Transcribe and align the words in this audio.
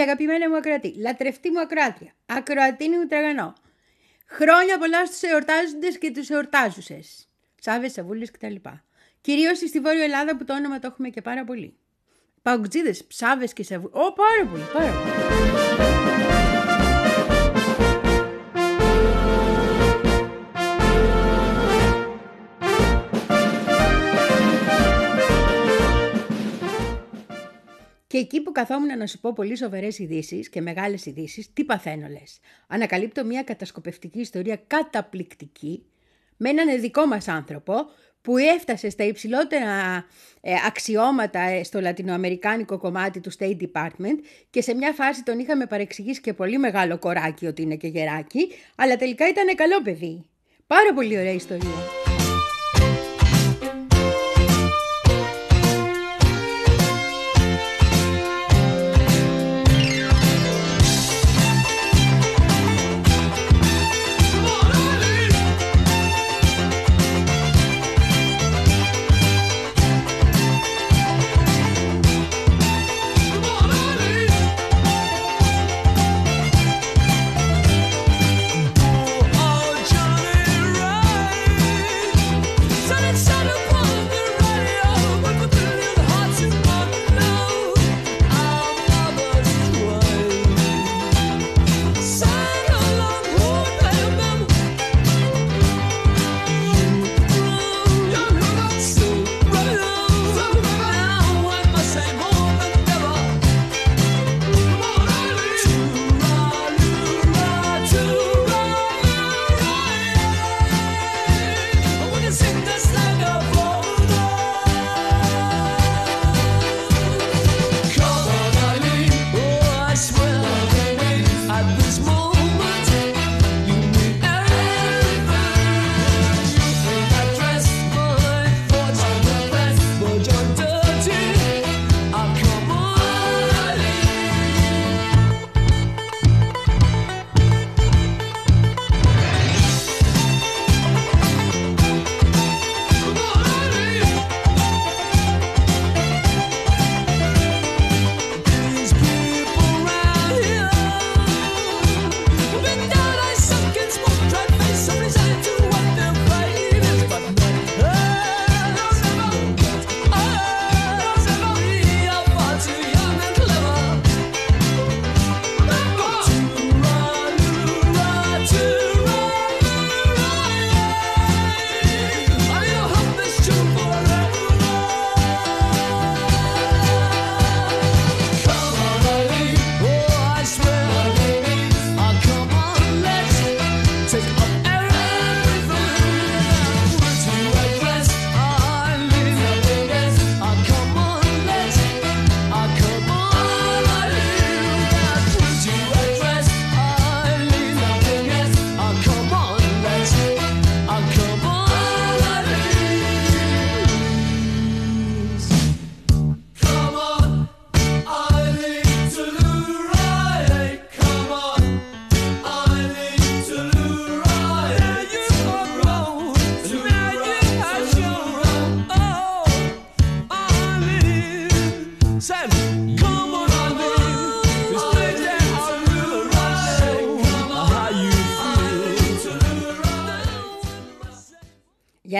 Πολύ 0.00 0.12
αγαπημένα 0.12 0.48
μου 0.48 0.56
ακροατή, 0.56 0.94
λατρευτή 0.98 1.50
μου 1.50 1.60
ακροάτρια, 1.60 2.12
ακροατίνη 2.26 2.98
μου 2.98 3.06
τραγανό. 3.06 3.52
Χρόνια 4.26 4.78
πολλά 4.78 5.06
στους 5.06 5.22
εορτάζοντες 5.22 5.98
και 5.98 6.10
τους 6.10 6.28
εορτάζουσες. 6.30 7.28
Σάβες, 7.60 7.92
Σαβούλες 7.92 8.30
κτλ. 8.30 8.54
Κυρίως 9.20 9.58
στη 9.58 9.80
Βόρεια 9.80 10.04
Ελλάδα 10.04 10.36
που 10.36 10.44
το 10.44 10.54
όνομα 10.54 10.78
το 10.78 10.86
έχουμε 10.86 11.08
και 11.08 11.20
πάρα 11.20 11.44
πολύ. 11.44 11.76
Παουτζίδες, 12.42 13.04
Ψάβες 13.04 13.52
και 13.52 13.62
Σαβούλες. 13.62 13.94
Ω, 13.94 14.12
πάρα 14.12 14.46
πολύ, 14.50 14.64
πάρα 14.72 14.92
πολύ. 14.92 16.29
Και 28.10 28.18
εκεί 28.18 28.40
που 28.40 28.52
καθόμουν 28.52 28.98
να 28.98 29.06
σου 29.06 29.20
πω 29.20 29.32
πολύ 29.32 29.56
σοβαρές 29.56 29.98
ειδήσεις 29.98 30.48
και 30.48 30.60
μεγάλες 30.60 31.06
ειδήσεις, 31.06 31.52
τι 31.52 31.64
παθαίνω 31.64 32.08
λες. 32.08 32.40
Ανακαλύπτω 32.66 33.24
μια 33.24 33.42
κατασκοπευτική 33.42 34.20
ιστορία 34.20 34.60
καταπληκτική 34.66 35.84
με 36.36 36.48
έναν 36.48 36.80
δικό 36.80 37.06
μας 37.06 37.28
άνθρωπο 37.28 37.74
που 38.22 38.36
έφτασε 38.36 38.90
στα 38.90 39.04
υψηλότερα 39.04 40.04
ε, 40.40 40.54
αξιώματα 40.66 41.40
ε, 41.40 41.62
στο 41.62 41.80
λατινοαμερικάνικο 41.80 42.78
κομμάτι 42.78 43.20
του 43.20 43.30
State 43.38 43.56
Department 43.60 44.18
και 44.50 44.62
σε 44.62 44.74
μια 44.74 44.92
φάση 44.92 45.22
τον 45.22 45.38
είχαμε 45.38 45.66
παρεξηγήσει 45.66 46.20
και 46.20 46.32
πολύ 46.32 46.58
μεγάλο 46.58 46.98
κοράκι 46.98 47.46
ότι 47.46 47.62
είναι 47.62 47.76
και 47.76 47.86
γεράκι, 47.86 48.48
αλλά 48.76 48.96
τελικά 48.96 49.28
ήταν 49.28 49.54
καλό 49.54 49.82
παιδί. 49.82 50.24
Πάρα 50.66 50.92
πολύ 50.94 51.18
ωραία 51.18 51.32
ιστορία. 51.32 51.99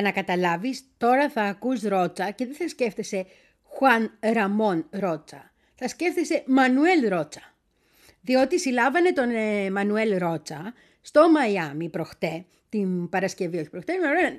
Για 0.01 0.09
να 0.09 0.15
καταλάβεις, 0.23 0.85
τώρα 0.99 1.29
θα 1.29 1.43
ακούς 1.43 1.83
Ρότσα 1.83 2.31
και 2.31 2.47
δεν 2.47 2.55
θα 2.55 2.69
σκέφτεσαι 2.69 3.27
Χουάν 3.63 4.19
Ραμόν 4.21 4.87
Ρότσα. 4.91 5.53
Θα 5.75 5.89
σκέφτεσαι 5.89 6.43
Μανουέλ 6.47 7.09
Ρότσα. 7.09 7.41
Διότι 8.21 8.59
συλλάβανε 8.59 9.13
τον 9.13 9.31
ε, 9.31 9.71
Μανουέλ 9.71 10.19
Ρότσα 10.19 10.75
στο 11.01 11.31
Μαϊάμι 11.31 11.89
προχτέ, 11.89 12.45
την 12.69 13.09
Παρασκευή, 13.09 13.59
όχι 13.59 13.71
προχτέ, 13.71 13.93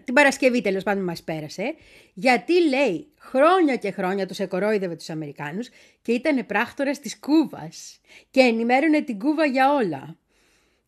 την 0.04 0.14
Παρασκευή 0.14 0.62
τέλος 0.62 0.84
πάντων 0.84 1.04
μας 1.04 1.24
πέρασε, 1.24 1.76
γιατί 2.14 2.68
λέει 2.68 3.08
χρόνια 3.18 3.76
και 3.76 3.92
χρόνια 3.92 4.26
τους 4.26 4.40
εκορόιδευε 4.40 4.96
τους 4.96 5.10
Αμερικάνους 5.10 5.70
και 6.02 6.12
ήταν 6.12 6.46
πράκτορας 6.46 7.00
της 7.00 7.20
Κούβας 7.20 8.00
και 8.32 8.40
ενημέρωνε 8.40 9.02
την 9.02 9.20
Κούβα 9.20 9.46
για 9.46 9.74
όλα. 9.74 10.18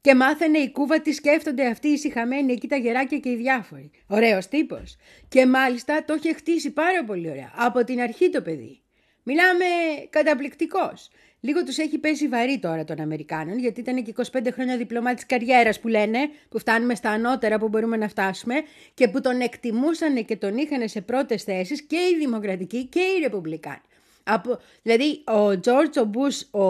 Και 0.03 0.15
μάθαινε 0.15 0.57
η 0.57 0.71
κούβα 0.71 1.01
τι 1.01 1.11
σκέφτονται 1.11 1.67
αυτοί 1.67 1.87
οι 1.87 1.97
συχαμένοι 1.97 2.51
εκεί 2.51 2.67
τα 2.67 2.75
γεράκια 2.75 3.17
και 3.17 3.29
οι 3.29 3.35
διάφοροι. 3.35 3.91
Ωραίος 4.07 4.47
τύπος. 4.47 4.95
Και 5.27 5.45
μάλιστα 5.45 6.03
το 6.05 6.13
είχε 6.13 6.33
χτίσει 6.33 6.71
πάρα 6.71 7.03
πολύ 7.03 7.29
ωραία. 7.29 7.51
Από 7.55 7.83
την 7.83 8.01
αρχή 8.01 8.29
το 8.29 8.41
παιδί. 8.41 8.79
Μιλάμε 9.23 9.65
καταπληκτικός. 10.09 11.09
Λίγο 11.39 11.63
τους 11.63 11.77
έχει 11.77 11.97
πέσει 11.97 12.27
βαρύ 12.27 12.59
τώρα 12.59 12.83
των 12.83 12.99
Αμερικάνων, 12.99 13.59
γιατί 13.59 13.79
ήταν 13.79 14.03
και 14.03 14.13
25 14.31 14.47
χρόνια 14.51 14.77
διπλωμάτη 14.77 15.25
καριέρας 15.25 15.79
που 15.79 15.87
λένε, 15.87 16.19
που 16.49 16.59
φτάνουμε 16.59 16.95
στα 16.95 17.09
ανώτερα 17.09 17.57
που 17.59 17.67
μπορούμε 17.67 17.97
να 17.97 18.07
φτάσουμε 18.07 18.55
και 18.93 19.07
που 19.07 19.21
τον 19.21 19.41
εκτιμούσαν 19.41 20.25
και 20.25 20.35
τον 20.35 20.57
είχαν 20.57 20.87
σε 20.87 21.01
πρώτες 21.01 21.43
θέσεις 21.43 21.81
και 21.81 21.95
οι 21.95 22.17
Δημοκρατικοί 22.17 22.85
και 22.85 22.99
οι 22.99 23.19
Ρεπουμπλικάνοι. 23.21 23.81
Από, 24.23 24.59
δηλαδή, 24.81 25.23
ο 25.25 25.59
Τζόρτζ, 25.59 25.97
ο 25.97 26.05
Μπού, 26.05 26.27
ο, 26.51 26.63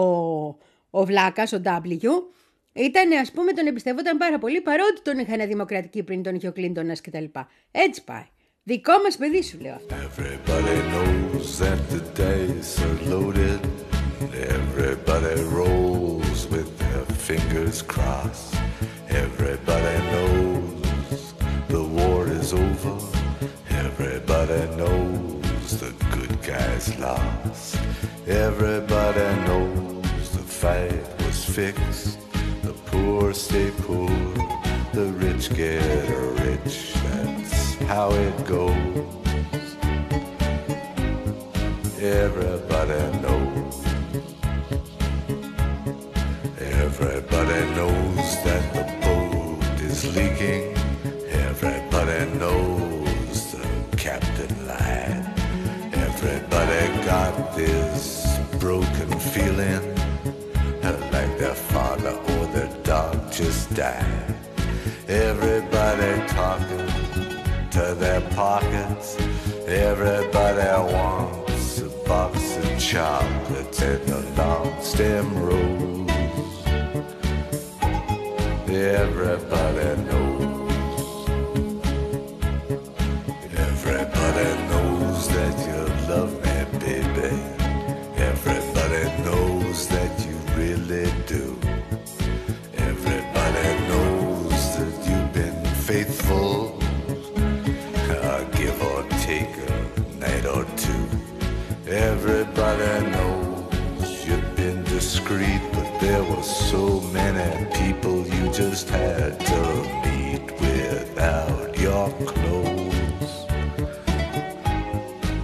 ο 0.90 1.04
Βλάκας, 1.04 1.52
ο 1.52 1.60
W, 1.64 2.08
ήταν, 2.74 3.12
α 3.12 3.26
πούμε, 3.34 3.52
τον 3.52 3.66
εμπιστεύονταν 3.66 4.18
πάρα 4.18 4.38
πολύ 4.38 4.60
παρότι 4.60 5.02
τον 5.02 5.18
είχαν 5.18 5.46
δημοκρατική 5.46 6.02
πριν 6.02 6.22
τον 6.22 6.34
είχε 6.34 6.48
ο 6.48 6.52
Κλίντονα 6.52 6.96
κτλ. 7.02 7.24
Έτσι 7.70 8.04
πάει. 8.04 8.26
Δικό 8.62 8.92
μα 8.92 9.16
παιδί 9.18 9.42
σου 9.42 9.58
λέω 9.60 9.74
αυτό. 9.74 9.94
Everybody 9.94 10.76
knows 10.90 11.58
that 11.62 11.80
the 11.92 12.02
dice 12.20 12.72
are 12.86 13.00
loaded. 13.12 13.60
Everybody 14.58 15.36
rolls 15.58 16.40
with 16.54 16.70
their 16.82 17.04
fingers 17.28 17.82
crossed. 17.92 18.54
Everybody 19.24 19.96
knows 20.12 21.20
the 21.74 21.84
war 21.98 22.20
is 22.40 22.52
over. 22.64 22.96
Everybody 23.84 24.62
knows 24.78 25.68
the 25.82 25.92
good 26.14 26.34
guys 26.52 26.84
lost. 27.04 27.76
Everybody 28.26 29.28
knows 29.46 30.26
the 30.36 30.44
fight 30.60 31.04
was 31.22 31.38
fixed. 31.58 32.33
Poor 32.94 33.34
stay 33.34 33.72
poor. 33.72 34.08
The 34.92 35.06
rich 35.18 35.52
get 35.52 36.08
rich. 36.46 36.94
That's 37.02 37.74
how 37.90 38.12
it 38.12 38.36
goes. 38.46 39.66
Everybody 42.00 43.02
knows. 43.24 43.76
Everybody 46.60 47.60
knows 47.74 48.28
that 48.46 48.64
the 48.76 48.84
boat 49.02 49.80
is 49.80 50.00
leaking. 50.14 50.76
Everybody 51.48 52.20
knows 52.38 53.52
the 53.54 53.96
captain 53.96 54.54
lied. 54.68 55.26
Everybody 55.92 57.04
got 57.04 57.56
this 57.56 58.38
broken 58.60 59.10
feeling 59.18 60.03
just 63.36 63.74
died. 63.74 64.34
Everybody 65.08 66.24
talking 66.28 66.86
to 67.72 67.94
their 67.98 68.20
pockets. 68.30 69.16
Everybody 69.66 70.92
wants 70.92 71.80
a 71.80 71.88
box 72.06 72.56
of 72.58 72.78
chocolates 72.78 73.82
and 73.82 74.08
a 74.08 74.20
long 74.40 74.80
stem 74.80 75.36
rose. 75.36 76.10
Everybody 78.68 80.02
knows. 80.02 80.33
Discreet, 105.24 105.62
but 105.72 106.00
there 106.00 106.22
were 106.30 106.42
so 106.42 107.00
many 107.18 107.50
people 107.80 108.16
you 108.36 108.44
just 108.62 108.88
had 108.88 109.32
to 109.50 109.62
meet 110.04 110.44
without 110.60 111.70
your 111.86 112.08
clothes. 112.30 113.32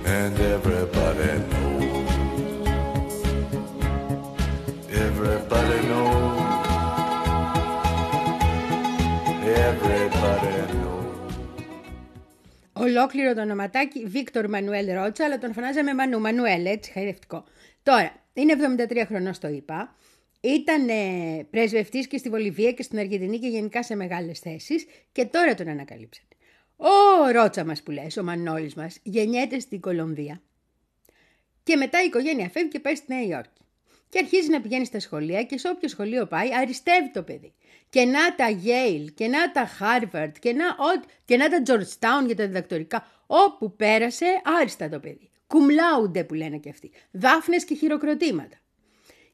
And 0.04 0.34
everybody 0.56 1.32
knows. 1.50 2.10
Everybody 5.06 5.78
knows. 5.90 6.40
Everybody 9.68 10.56
knows. 10.72 11.34
Ολόκληρο 12.72 13.34
το 13.34 13.40
ονοματάκι 13.40 14.06
Βίκτορ 14.06 14.48
Μανουέλ 14.48 14.86
Ρότσα, 14.92 15.24
αλλά 15.24 15.38
τον 15.38 15.52
φωνάζαμε 15.52 15.94
Μανού. 15.94 16.20
Μανουέλ, 16.20 16.66
έτσι, 16.66 16.92
χαϊδευτικό. 16.92 17.44
Τώρα, 17.82 18.12
είναι 18.32 18.54
73 18.88 19.02
χρονών, 19.06 19.38
το 19.40 19.48
είπα. 19.48 19.96
Ήταν 20.40 20.88
ε, 20.88 21.46
πρεσβευτής 21.50 22.06
και 22.06 22.18
στη 22.18 22.28
Βολιβία 22.28 22.72
και 22.72 22.82
στην 22.82 22.98
Αργεντινή 22.98 23.38
και 23.38 23.48
γενικά 23.48 23.82
σε 23.82 23.94
μεγάλες 23.94 24.38
θέσεις 24.38 24.86
και 25.12 25.24
τώρα 25.24 25.54
τον 25.54 25.68
ανακαλύψατε. 25.68 26.34
Ο 26.76 27.30
Ρότσα 27.32 27.64
μας 27.64 27.82
που 27.82 27.90
λες, 27.90 28.16
ο 28.16 28.22
Μανώλης 28.22 28.74
μας, 28.74 28.98
γεννιέται 29.02 29.58
στην 29.58 29.80
Κολομβία. 29.80 30.42
Και 31.62 31.76
μετά 31.76 32.02
η 32.02 32.06
οικογένεια 32.06 32.48
φεύγει 32.48 32.68
και 32.68 32.80
πάει 32.80 32.94
στη 32.94 33.14
Νέα 33.14 33.22
Υόρκη. 33.22 33.60
Και 34.08 34.18
αρχίζει 34.18 34.50
να 34.50 34.60
πηγαίνει 34.60 34.84
στα 34.84 35.00
σχολεία 35.00 35.42
και 35.42 35.58
σε 35.58 35.68
όποιο 35.68 35.88
σχολείο 35.88 36.26
πάει 36.26 36.54
αριστεύει 36.54 37.10
το 37.10 37.22
παιδί. 37.22 37.52
Και 37.90 38.04
να 38.04 38.34
τα 38.34 38.46
Yale, 38.64 39.06
και 39.14 39.26
να 39.26 39.52
τα 39.52 39.68
Harvard, 39.80 40.32
και 40.40 40.52
να, 40.52 40.64
και 41.24 41.36
να 41.36 41.48
τα 41.48 41.62
Georgetown 41.66 42.26
για 42.26 42.36
τα 42.36 42.46
διδακτορικά. 42.46 43.06
Όπου 43.26 43.76
πέρασε, 43.76 44.26
άριστα 44.60 44.88
το 44.88 44.98
παιδί. 44.98 45.29
Κουμλάουντε 45.50 46.24
που 46.24 46.34
λένε 46.34 46.58
και 46.58 46.68
αυτοί. 46.68 46.90
Δάφνες 47.10 47.64
και 47.64 47.74
χειροκροτήματα. 47.74 48.56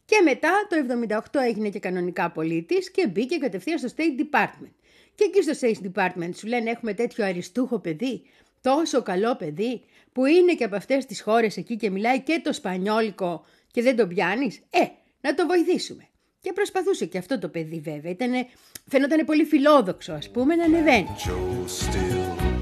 Και 0.05 0.21
μετά 0.25 0.67
το 0.69 0.77
78 1.09 1.41
έγινε 1.47 1.69
και 1.69 1.79
κανονικά 1.79 2.31
πολίτης 2.31 2.91
και 2.91 3.09
μπήκε 3.09 3.37
κατευθείαν 3.37 3.79
στο 3.79 3.89
State 3.97 4.21
Department. 4.21 4.73
Και 5.15 5.25
εκεί 5.25 5.43
στο 5.43 5.53
State 5.61 5.93
Department 5.93 6.31
σου 6.35 6.47
λένε 6.47 6.71
έχουμε 6.71 6.95
τέτοιο 6.95 7.25
αριστούχο 7.25 7.79
παιδί, 7.79 8.23
τόσο 8.61 9.03
καλό 9.03 9.37
παιδί, 9.37 9.83
που 10.13 10.25
είναι 10.25 10.55
και 10.55 10.65
από 10.65 10.77
αυτές 10.77 11.07
τις 11.07 11.21
χώρες 11.21 11.57
εκεί 11.57 11.77
και 11.77 11.91
μιλάει 11.91 12.21
και 12.21 12.41
το 12.45 12.53
σπανιόλικο 12.53 13.45
και 13.71 13.83
δεν 13.83 13.97
τον 13.97 14.09
πιάνεις. 14.09 14.61
Ε, 14.71 14.85
να 15.21 15.35
το 15.35 15.47
βοηθήσουμε. 15.47 16.09
Και 16.41 16.53
προσπαθούσε 16.53 17.07
και 17.07 17.19
αυτό 17.19 17.39
το 17.39 17.49
παιδί 17.49 17.81
βέβαια. 17.81 18.11
Ήτανε, 18.11 18.47
φαινόταν 18.89 19.25
πολύ 19.25 19.45
φιλόδοξο 19.45 20.13
ας 20.13 20.31
πούμε 20.31 20.55
να 20.55 20.65
ανεβαίνει. 20.65 21.09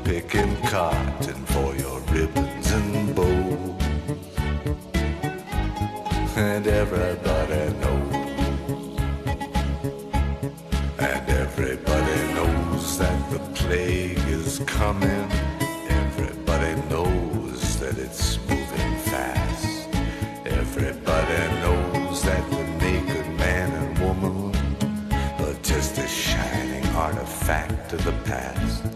Picking 0.04 0.54
cotton 0.66 1.46
for 1.46 1.74
your 1.76 1.98
ribbons 2.12 2.70
and 2.72 3.14
bows. 3.16 3.82
And 6.36 6.66
everybody 6.66 7.72
knows. 7.80 8.98
And 10.98 11.30
everybody 11.30 12.34
knows 12.34 12.98
that 12.98 13.30
the 13.30 13.38
plague 13.54 14.18
is 14.28 14.60
coming. 14.66 15.30
Everybody 15.88 16.74
knows 16.90 17.80
that 17.80 17.96
it's 17.96 18.38
moving 18.46 18.98
fast. 19.10 19.88
Everybody 20.44 21.40
knows 21.62 22.22
that 22.24 22.50
the 22.50 22.62
naked 22.84 23.26
man 23.38 23.72
and 23.72 23.98
woman 24.00 24.54
are 25.40 25.58
just 25.62 25.96
a 25.96 26.06
shining 26.06 26.86
artifact 26.94 27.94
of 27.94 28.04
the 28.04 28.12
past. 28.24 28.93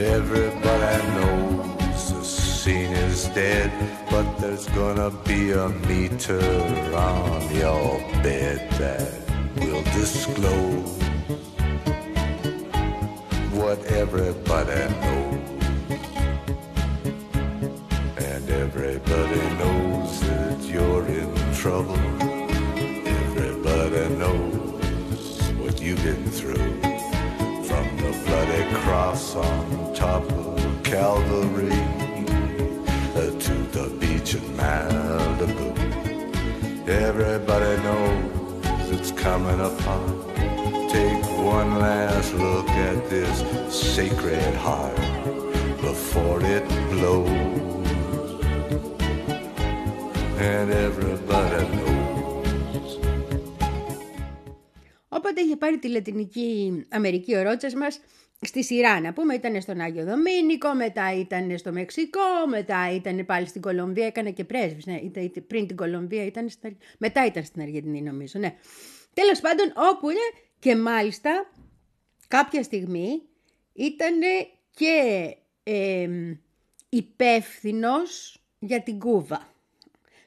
Everybody 0.00 1.06
knows 1.08 2.10
the 2.10 2.24
scene 2.24 2.90
is 2.90 3.28
dead, 3.34 3.70
but 4.10 4.38
there's 4.38 4.66
gonna 4.68 5.10
be 5.10 5.52
a 5.52 5.68
meter 5.68 6.40
on 6.96 7.54
your 7.54 7.98
bed 8.22 8.70
that 8.78 9.12
will 9.56 9.82
disclose 9.92 10.96
what 13.52 13.84
everybody 13.92 14.88
knows. 15.02 15.40
And 18.16 18.48
everybody 18.48 19.42
knows 19.60 20.20
that 20.20 20.62
you're 20.62 21.06
in 21.08 21.54
trouble. 21.54 22.19
bloody 29.09 29.09
cross 29.09 29.35
on 29.35 29.93
top 29.93 30.23
of 30.31 30.83
Calvary 30.83 31.81
uh, 33.15 33.31
to 33.45 33.53
the 33.75 33.85
beach 33.99 34.35
in 34.35 34.41
Malibu. 34.57 35.69
Everybody 36.87 37.73
knows 37.83 38.89
it's 38.91 39.11
coming 39.11 39.59
upon. 39.71 40.03
Take 40.89 41.23
one 41.57 41.79
last 41.79 42.33
look 42.33 42.69
at 42.69 43.09
this 43.09 43.35
sacred 43.69 44.53
heart 44.55 44.95
before 45.81 46.39
it 46.55 46.65
blows. 46.91 47.29
And 50.39 50.71
everybody 50.71 51.61
knows. 51.75 51.95
Όποτε 55.09 55.41
είχε 55.41 55.55
πάρει 55.55 55.79
τη 55.79 55.87
Λατινική 55.87 56.85
Αμερική 56.89 57.35
ο 57.35 57.41
Ρότσας 57.41 57.73
μας 57.73 57.99
στη 58.46 58.64
σειρά 58.64 59.00
να 59.00 59.12
πούμε 59.12 59.34
ήταν 59.34 59.60
στον 59.60 59.80
Άγιο 59.80 60.04
Δομήνικο, 60.04 60.74
μετά 60.74 61.14
ήταν 61.18 61.58
στο 61.58 61.72
Μεξικό, 61.72 62.20
μετά 62.48 62.94
ήταν 62.94 63.26
πάλι 63.26 63.46
στην 63.46 63.60
Κολομβία, 63.60 64.06
έκανε 64.06 64.30
και 64.30 64.44
πρέσβης, 64.44 64.86
ναι, 64.86 64.94
ήταν, 64.96 65.22
ήταν- 65.24 65.46
πριν 65.46 65.66
την 65.66 65.76
Κολομβία 65.76 66.24
ήταν 66.24 66.48
στην, 66.48 66.62
Αργ- 66.68 66.78
μετά 66.98 67.26
ήταν 67.26 67.44
στην 67.44 67.62
Αργεντινή 67.62 68.02
νομίζω, 68.02 68.38
ναι. 68.38 68.54
Τέλος 69.14 69.40
πάντων 69.40 69.72
όπου 69.92 70.10
είναι 70.10 70.20
και 70.58 70.76
μάλιστα 70.76 71.50
κάποια 72.28 72.62
στιγμή 72.62 73.22
ήταν 73.72 74.18
και 74.70 75.36
ε, 75.62 76.08
υπεύθυνος 76.88 78.40
για 78.58 78.82
την 78.82 78.98
Κούβα. 78.98 79.52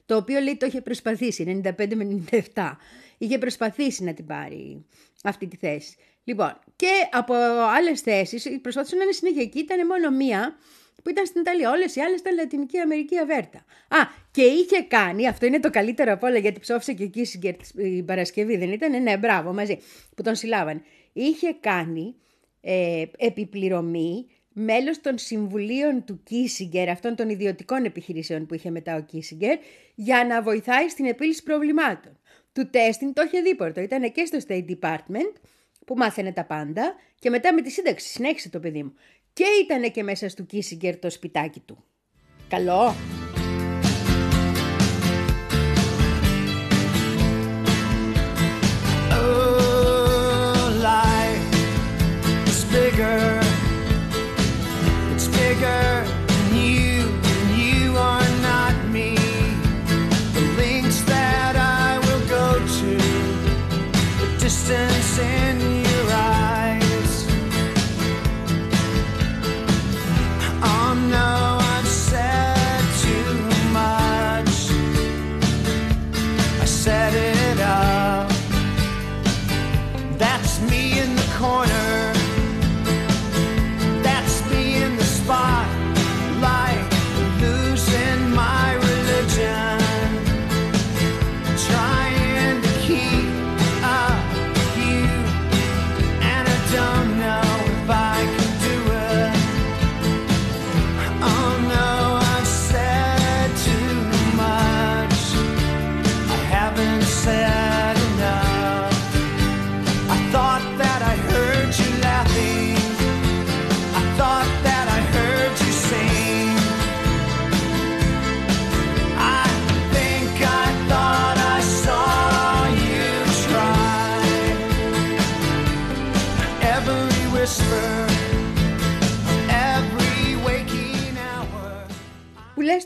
Το 0.05 0.15
οποίο 0.15 0.39
λέει 0.39 0.55
το 0.55 0.65
είχε 0.65 0.81
προσπαθήσει, 0.81 1.61
95 1.77 1.95
με 1.95 2.23
97. 2.53 2.71
Είχε 3.17 3.37
προσπαθήσει 3.37 4.03
να 4.03 4.13
την 4.13 4.25
πάρει 4.25 4.85
αυτή 5.23 5.47
τη 5.47 5.55
θέση. 5.57 5.95
Λοιπόν, 6.23 6.59
και 6.75 6.91
από 7.11 7.33
άλλες 7.77 8.01
θέσεις, 8.01 8.59
προσπαθούσαν 8.61 8.97
να 8.97 9.03
είναι 9.03 9.13
συνέχεια 9.13 9.41
εκεί, 9.41 9.59
ήταν 9.59 9.87
μόνο 9.87 10.11
μία 10.11 10.55
που 11.03 11.09
ήταν 11.09 11.25
στην 11.25 11.41
Ιταλία. 11.41 11.69
Όλες 11.69 11.95
οι 11.95 12.01
άλλες 12.01 12.19
ήταν 12.19 12.35
Λατινική 12.35 12.79
Αμερική 12.79 13.17
αβέρτα. 13.17 13.57
Α, 13.87 13.97
και 14.31 14.41
είχε 14.41 14.81
κάνει, 14.81 15.27
αυτό 15.27 15.45
είναι 15.45 15.59
το 15.59 15.69
καλύτερο 15.69 16.11
από 16.11 16.27
όλα 16.27 16.37
γιατί 16.37 16.59
ψόφισε 16.59 16.93
και 16.93 17.03
ο 17.03 17.07
Κίσιγκερ 17.07 17.55
την 17.55 18.05
Παρασκευή, 18.05 18.57
δεν 18.57 18.71
ήταν, 18.71 19.01
ναι, 19.01 19.17
μπράβο, 19.17 19.53
μαζί, 19.53 19.77
που 20.15 20.23
τον 20.23 20.35
συλλάβανε. 20.35 20.81
Είχε 21.13 21.55
κάνει 21.59 22.15
ε, 22.61 23.03
επιπληρωμή 23.17 24.27
μέλος 24.53 25.01
των 25.01 25.17
συμβουλίων 25.17 26.03
του 26.05 26.23
Κίσιγκερ, 26.23 26.89
αυτών 26.89 27.15
των 27.15 27.29
ιδιωτικών 27.29 27.85
επιχειρήσεων 27.85 28.45
που 28.45 28.53
είχε 28.53 28.69
μετά 28.69 28.95
ο 28.95 29.01
Κίσιγκερ, 29.01 29.57
για 29.95 30.25
να 30.25 30.41
βοηθάει 30.41 30.89
στην 30.89 31.05
επίλυση 31.05 31.43
προβλημάτων. 31.43 32.17
Του 32.53 32.69
τέστην 32.69 33.13
το 33.13 33.21
είχε 33.25 33.41
δίπορτο, 33.41 33.81
ήταν 33.81 34.11
και 34.11 34.25
στο 34.25 34.37
State 34.47 34.65
Department, 34.69 35.33
που 35.85 35.95
μάθαινε 35.95 36.31
τα 36.31 36.45
πάντα, 36.45 36.95
και 37.19 37.29
μετά 37.29 37.53
με 37.53 37.61
τη 37.61 37.71
σύνταξη 37.71 38.07
συνέχισε 38.07 38.49
το 38.49 38.59
παιδί 38.59 38.83
μου. 38.83 38.93
Και 39.33 39.45
ήταν 39.63 39.91
και 39.91 40.03
μέσα 40.03 40.29
στο 40.29 40.43
Κίσιγκερ 40.43 40.99
το 40.99 41.09
σπιτάκι 41.09 41.59
του. 41.59 41.83
Καλό! 42.49 42.93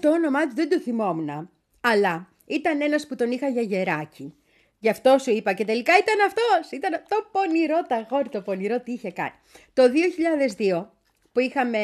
Το 0.07 0.13
όνομά 0.13 0.47
του 0.47 0.55
δεν 0.55 0.69
το 0.69 0.79
θυμόμουν. 0.79 1.49
Αλλά 1.81 2.29
ήταν 2.45 2.81
ένας 2.81 3.07
που 3.07 3.15
τον 3.15 3.31
είχα 3.31 3.47
για 3.47 3.61
γεράκι. 3.61 4.33
Γι' 4.79 4.89
αυτό 4.89 5.17
σου 5.17 5.31
είπα 5.31 5.53
και 5.53 5.65
τελικά 5.65 5.93
ήταν 5.97 6.25
αυτός. 6.25 6.71
Ήταν 6.71 7.03
το 7.07 7.15
πονηρό 7.31 7.81
τα 7.87 8.07
γόρι, 8.09 8.29
το 8.29 8.41
πονηρό 8.41 8.79
τι 8.79 8.91
είχε 8.91 9.11
κάνει. 9.11 9.33
Το 9.73 9.83
2002 10.57 10.85
που 11.31 11.39
είχαμε 11.39 11.79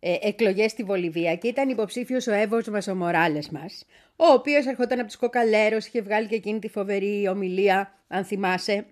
ε, 0.00 0.16
εκλογές 0.20 0.70
στη 0.70 0.82
Βολιβία 0.82 1.36
και 1.36 1.48
ήταν 1.48 1.68
υποψήφιος 1.68 2.26
ο 2.26 2.32
Εύος 2.32 2.68
μας, 2.68 2.88
ο 2.88 2.94
Μοράλες 2.94 3.48
μας, 3.48 3.86
ο 4.16 4.26
οποίος 4.26 4.66
ερχόταν 4.66 4.98
από 4.98 5.08
τους 5.08 5.16
Κοκαλέρος, 5.16 5.86
είχε 5.86 6.00
βγάλει 6.00 6.26
και 6.26 6.34
εκείνη 6.34 6.58
τη 6.58 6.68
φοβερή 6.68 7.28
ομιλία, 7.28 7.98
αν 8.08 8.24
θυμάσαι, 8.24 8.86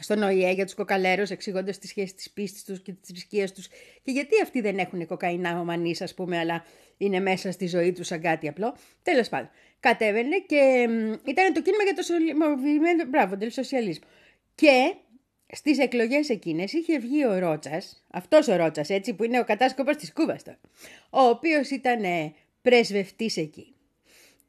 στον 0.00 0.22
ΟΗΕ 0.22 0.52
για 0.52 0.64
τους 0.64 0.74
κοκαλέρους 0.74 1.30
εξηγώντας 1.30 1.78
τη 1.78 1.86
σχέση 1.86 2.14
της 2.14 2.30
πίστης 2.30 2.64
τους 2.64 2.82
και 2.82 2.92
της 2.92 3.08
θρησκείας 3.08 3.52
τους 3.52 3.66
και 4.02 4.10
γιατί 4.10 4.42
αυτοί 4.42 4.60
δεν 4.60 4.78
έχουν 4.78 5.06
κοκαϊνά 5.06 5.60
ομανείς 5.60 6.00
ας 6.02 6.14
πούμε 6.14 6.38
αλλά 6.38 6.64
είναι 6.96 7.20
μέσα 7.20 7.52
στη 7.52 7.66
ζωή 7.66 7.92
του 7.92 8.04
σαν 8.04 8.20
κάτι 8.20 8.48
απλό. 8.48 8.76
Τέλος 9.02 9.28
πάντων, 9.28 9.50
κατέβαινε 9.80 10.36
και 10.46 10.88
ήταν 11.24 11.52
το 11.52 11.62
κίνημα 11.62 11.82
για 11.84 11.94
το 11.94 12.02
σοσιαλισμό. 12.02 12.46
Μπράβο, 13.08 13.36
το 13.36 13.50
σοσιαλισμό. 13.50 14.06
Και 14.54 14.94
στις 15.52 15.78
εκλογές 15.78 16.28
εκείνες 16.28 16.72
είχε 16.72 16.98
βγει 16.98 17.26
ο 17.26 17.38
Ρότσας, 17.38 18.04
αυτός 18.10 18.48
ο 18.48 18.56
Ρότσας, 18.56 18.90
έτσι 18.90 19.14
που 19.14 19.24
είναι 19.24 19.38
ο 19.40 19.44
κατάσκοπος 19.44 19.96
της 19.96 20.12
Κούβας 20.12 20.42
τώρα, 20.42 20.58
ο 21.10 21.20
οποίος 21.20 21.70
ήταν 21.70 22.02
πρεσβευτής 22.62 23.36
εκεί. 23.36 23.74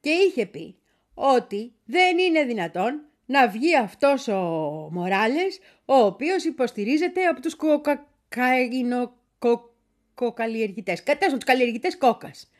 Και 0.00 0.10
είχε 0.10 0.46
πει 0.46 0.76
ότι 1.14 1.72
δεν 1.84 2.18
είναι 2.18 2.44
δυνατόν 2.44 3.00
να 3.26 3.48
βγει 3.48 3.76
αυτός 3.76 4.28
ο 4.28 4.40
Μοράλες, 4.92 5.58
ο 5.84 5.94
οποίος 5.94 6.44
υποστηρίζεται 6.44 7.24
από 7.26 7.40
τους 7.40 7.54
κοκακαϊνο 7.54 9.14
κοκαλλιεργητέ. 10.16 10.96
Κατέσουν 11.04 11.34
τους 11.34 11.44
καλλιεργητές 11.44 11.98
κόκας. 11.98 12.50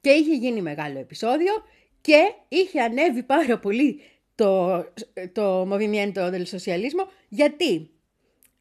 Και 0.00 0.10
είχε 0.10 0.34
γίνει 0.34 0.62
μεγάλο 0.62 0.98
επεισόδιο 0.98 1.52
και 2.00 2.32
είχε 2.48 2.80
ανέβει 2.80 3.22
πάρα 3.22 3.58
πολύ 3.58 4.00
το, 4.34 4.84
το 5.32 5.68
Movimiento 5.72 6.30
del 6.32 6.44
Socialismo. 6.44 7.06
Γιατί; 7.28 7.90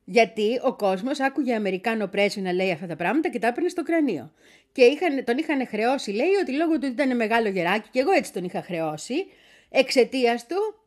Γιατί 0.05 0.59
ο 0.63 0.75
κόσμος 0.75 1.19
άκουγε 1.19 1.55
Αμερικάνο 1.55 2.07
πρέσβη 2.07 2.41
να 2.41 2.53
λέει 2.53 2.71
αυτά 2.71 2.88
τα 2.88 2.95
πράγματα 2.95 3.29
και 3.29 3.39
τα 3.39 3.47
έπαιρνε 3.47 3.69
στο 3.69 3.83
κρανίο. 3.83 4.31
Και 4.71 4.83
είχαν, 4.83 5.23
τον 5.23 5.38
είχαν 5.38 5.67
χρεώσει, 5.67 6.11
λέει, 6.11 6.33
ότι 6.41 6.51
λόγω 6.51 6.71
του 6.71 6.79
ότι 6.83 7.01
ήταν 7.01 7.15
μεγάλο 7.15 7.49
γεράκι, 7.49 7.89
και 7.91 7.99
εγώ 7.99 8.11
έτσι 8.11 8.33
τον 8.33 8.43
είχα 8.43 8.61
χρεώσει, 8.61 9.25
εξαιτίας 9.69 10.47
του 10.47 10.78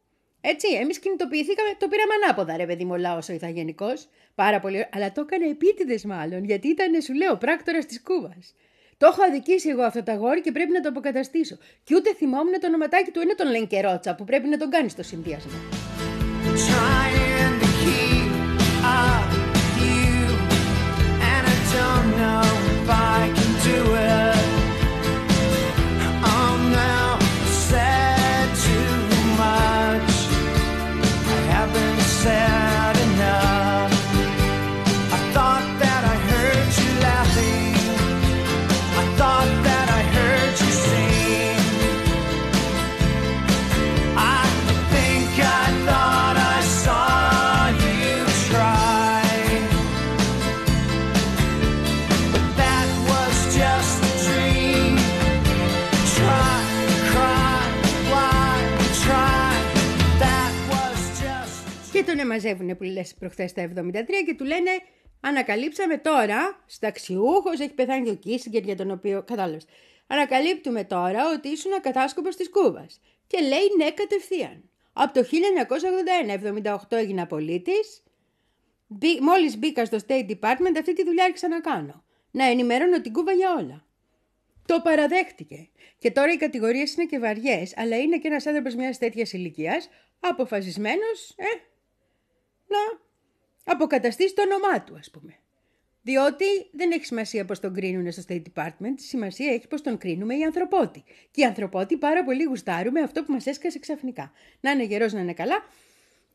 έτσι, 0.45 0.69
εμείς 0.81 0.99
κινητοποιηθήκαμε, 0.99 1.71
το 1.79 1.89
πήραμε 1.89 2.13
ανάποδα, 2.23 2.57
ρε 2.57 2.67
παιδί 2.67 2.85
μου, 2.85 2.93
ο 2.93 2.97
λαός 2.97 3.29
ο 3.29 3.33
Ιθαγενικός. 3.33 4.09
Πάρα 4.35 4.61
πολύ. 4.61 4.87
Αλλά 4.93 5.13
το 5.13 5.21
έκανε 5.21 5.47
επίτηδες 5.51 6.05
μάλλον, 6.05 6.45
γιατί 6.45 6.69
ήταν, 6.69 7.03
σου 7.03 7.15
λέω, 7.15 7.37
πράκτορας 7.37 7.87
της 7.87 8.03
Κούβας. 8.03 8.55
Το 8.97 9.07
έχω 9.07 9.23
αδικήσει 9.23 9.69
εγώ 9.69 9.83
αυτό 9.83 10.03
το 10.03 10.13
αγόρι 10.13 10.41
και 10.41 10.53
πρέπει 10.53 10.73
να 10.73 10.81
το 10.81 10.89
αποκαταστήσω. 10.89 11.57
Και 11.85 11.95
ούτε 11.95 12.15
θυμόμουν 12.15 12.61
το 12.61 12.67
ονοματάκι 12.67 13.11
του 13.11 13.21
είναι 13.21 13.35
τον 13.35 13.51
Λενκερότσα 13.51 14.15
που 14.15 14.25
πρέπει 14.25 14.49
να 14.49 14.57
τον 14.57 14.71
κάνεις 14.71 14.93
στο 14.93 15.03
συνδυασμό. 15.03 15.59
Μαζεύουν 62.33 62.77
που 62.77 62.83
λες 62.83 63.15
προχθές 63.15 63.53
τα 63.53 63.73
73 63.77 63.93
και 64.27 64.35
του 64.35 64.45
λένε 64.45 64.71
ανακαλύψαμε 65.21 65.99
τώρα, 65.99 66.63
σταξιούχος 66.67 67.61
έχει 67.61 67.75
πεθάνει 67.75 68.05
και 68.05 68.11
ο 68.11 68.15
Κίσιγκερ 68.15 68.63
για 68.63 68.77
τον 68.77 68.91
οποίο 68.91 69.23
κατάλαβες. 69.23 69.65
Ανακαλύπτουμε 70.07 70.85
τώρα 70.85 71.33
ότι 71.33 71.49
ήσουν 71.49 71.73
ακατάσκοπος 71.73 72.37
της 72.37 72.51
Κούβας. 72.51 73.01
Και 73.27 73.39
λέει 73.41 73.67
ναι 73.77 73.91
κατευθείαν. 73.91 74.71
Από 74.93 75.13
το 75.15 75.25
1981, 75.25 76.33
78 76.65 76.77
έγινα 76.89 77.27
πολίτης. 77.27 78.03
Μόλις 79.21 79.59
μπήκα 79.59 79.85
στο 79.85 79.99
State 80.07 80.31
Department 80.31 80.77
αυτή 80.79 80.93
τη 80.93 81.05
δουλειά 81.05 81.25
άρχισα 81.25 81.49
να 81.49 81.61
κάνω. 81.61 82.05
Να 82.31 82.45
ενημερώνω 82.45 83.01
την 83.01 83.13
Κούβα 83.13 83.33
για 83.33 83.55
όλα. 83.59 83.85
Το 84.67 84.81
παραδέχτηκε. 84.81 85.69
Και 85.99 86.11
τώρα 86.11 86.33
οι 86.33 86.37
κατηγορίες 86.37 86.95
είναι 86.95 87.07
και 87.07 87.19
βαριές, 87.19 87.77
αλλά 87.77 87.97
είναι 87.97 88.19
και 88.19 88.29
ένας 88.29 88.47
άνθρωπος 88.47 88.75
μιας 88.75 88.99
τέτοιας 88.99 89.33
ηλικίας, 89.33 89.89
αποφασισμένος, 90.21 91.35
ε, 91.37 91.45
να 92.73 93.01
αποκαταστήσει 93.73 94.35
το 94.35 94.43
όνομά 94.43 94.83
του, 94.83 94.97
ας 94.99 95.11
πούμε. 95.11 95.37
Διότι 96.03 96.45
δεν 96.73 96.91
έχει 96.91 97.05
σημασία 97.05 97.45
πώς 97.45 97.61
τον 97.61 97.75
κρίνουν 97.75 98.13
στο 98.13 98.23
State 98.29 98.43
Department, 98.55 98.95
σημασία 98.97 99.53
έχει 99.53 99.69
πώς 99.69 99.83
τον 99.83 99.99
κρίνουμε 99.99 100.37
οι 100.37 100.43
ανθρωπότοι. 100.43 101.05
Και 101.31 101.41
οι 101.41 101.45
ανθρωπότοι 101.45 101.97
πάρα 101.97 102.25
πολύ 102.25 102.43
γουστάρουμε 102.43 103.01
αυτό 103.01 103.23
που 103.23 103.33
μας 103.33 103.47
έσκασε 103.47 103.79
ξαφνικά. 103.79 104.33
Να 104.61 104.71
είναι 104.71 104.85
γερός, 104.85 105.13
να 105.13 105.21
είναι 105.21 105.33
καλά, 105.33 105.65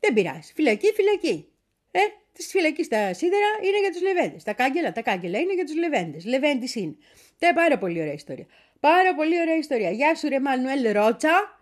δεν 0.00 0.12
πειράζει. 0.12 0.52
Φυλακή, 0.54 0.92
φυλακή. 0.92 1.48
Ε, 1.90 2.00
της 2.32 2.46
φυλακής 2.46 2.86
στα 2.86 3.12
σίδερα 3.12 3.46
είναι 3.62 3.80
για 3.80 3.90
τους 3.90 4.02
λεβέντες. 4.02 4.42
Τα 4.42 4.52
κάγκελα, 4.52 4.92
τα 4.92 5.02
κάγκελα 5.02 5.38
είναι 5.38 5.54
για 5.54 5.64
τους 5.64 5.76
λεβέντες. 5.76 6.24
Λεβέντης 6.24 6.74
είναι. 6.74 6.96
Τε 7.38 7.52
πάρα 7.54 7.78
πολύ 7.78 8.00
ωραία 8.00 8.12
ιστορία. 8.12 8.46
Πάρα 8.80 9.14
πολύ 9.14 9.40
ωραία 9.40 9.56
ιστορία. 9.56 9.90
Γεια 9.90 10.14
σου, 10.14 10.28
ρε 10.28 10.40
Μανουέλ 10.40 10.92
Ρότσα. 10.92 11.60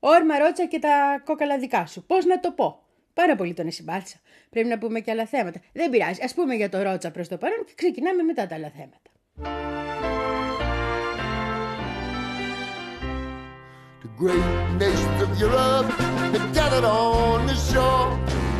Όρμα 0.00 0.38
Ρότσα 0.38 0.66
και 0.66 0.78
τα 0.78 1.22
κόκαλα 1.24 1.58
δικά 1.58 1.86
σου. 1.86 2.04
Πώς 2.06 2.24
να 2.24 2.40
το 2.40 2.52
πω; 2.52 2.82
Πάρα 3.20 3.36
πολύ 3.36 3.54
τον 3.54 3.70
συμπάθησα. 3.70 4.16
Πρέπει 4.50 4.68
να 4.68 4.78
πούμε 4.78 5.00
και 5.00 5.10
άλλα 5.10 5.26
θέματα. 5.26 5.60
Δεν 5.72 5.90
πειράζει. 5.90 6.22
Α 6.22 6.30
πούμε 6.34 6.54
για 6.54 6.68
το 6.68 6.82
Ρότσα 6.82 7.10
προ 7.10 7.26
το 7.26 7.36
παρόν 7.36 7.64
και 7.66 7.72
ξεκινάμε 7.76 8.22
μετά 8.22 8.46
τα 8.46 8.54
άλλα 8.54 8.70
θέματα. 8.76 9.08
The 14.02 14.10
great 14.22 14.50
nations 14.84 15.18
of 15.26 15.30
Europe 15.46 15.90
had 16.34 16.46
gathered 16.58 16.88
on 17.00 17.38
the 17.50 17.58
shore. 17.68 18.08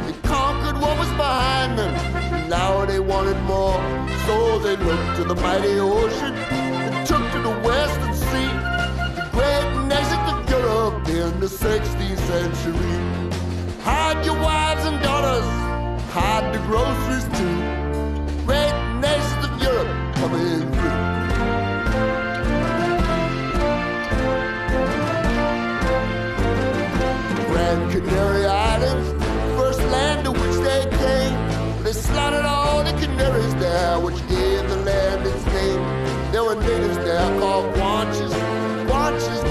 They 0.07 0.17
conquered 0.37 0.79
what 0.83 0.95
was 1.03 1.12
behind 1.25 1.73
them. 1.81 1.93
Now 2.59 2.73
they 2.91 3.00
wanted 3.12 3.41
more. 3.55 3.81
So 4.27 4.35
they 4.65 4.77
looked 4.88 5.11
to 5.19 5.23
the 5.33 5.38
mighty 5.47 5.75
ocean 5.97 6.35
and 6.87 6.95
took 7.11 7.25
to 7.35 7.41
the 7.49 7.55
western 7.69 8.15
sea. 8.29 8.53
The 9.19 9.25
great 9.37 9.71
nations 9.95 10.27
of 10.33 10.38
Europe 10.57 10.99
in 11.21 11.33
the 11.45 11.50
16th 11.65 12.23
century. 12.33 13.18
Hide 13.90 14.23
your 14.23 14.35
wives 14.35 14.85
and 14.85 15.02
daughters, 15.02 15.49
hide 16.12 16.52
the 16.54 16.59
groceries 16.68 17.25
too. 17.38 17.57
Great 18.45 18.76
nations 19.00 19.42
of 19.47 19.52
Europe 19.62 19.92
coming 20.16 20.61
through. 20.75 20.99
Grand 27.50 27.90
Canary 27.92 28.45
Islands, 28.45 29.09
first 29.59 29.80
land 29.95 30.25
to 30.26 30.33
which 30.33 30.57
they 30.68 30.83
came. 31.02 31.83
They 31.83 31.95
slaughtered 31.95 32.45
all 32.45 32.85
the 32.85 32.92
canaries 32.92 33.54
there, 33.54 33.99
which 34.00 34.21
gave 34.28 34.68
the 34.68 34.76
land 34.85 35.26
its 35.26 35.47
name. 35.47 35.83
There 36.33 36.45
were 36.45 36.57
natives 36.57 36.99
there 36.99 37.40
called 37.40 37.75
Guanches, 37.75 38.35
Guanches 38.87 39.48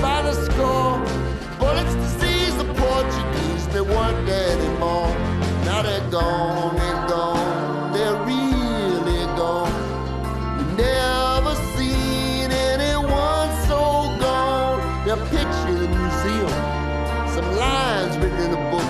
gone, 6.12 6.76
they're 6.76 7.08
gone, 7.08 7.92
they're 7.94 8.16
really 8.26 9.26
gone. 9.36 9.72
You 10.60 10.66
never 10.78 11.56
seen 11.76 12.52
anyone 12.52 13.50
so 13.68 14.16
gone. 14.20 15.06
They're 15.06 15.18
pictured 15.28 15.70
in 15.70 15.84
a 15.84 15.98
museum, 16.00 16.50
some 17.34 17.50
lines 17.58 18.18
written 18.18 18.40
in 18.40 18.52
a 18.54 18.72
book, 18.72 18.90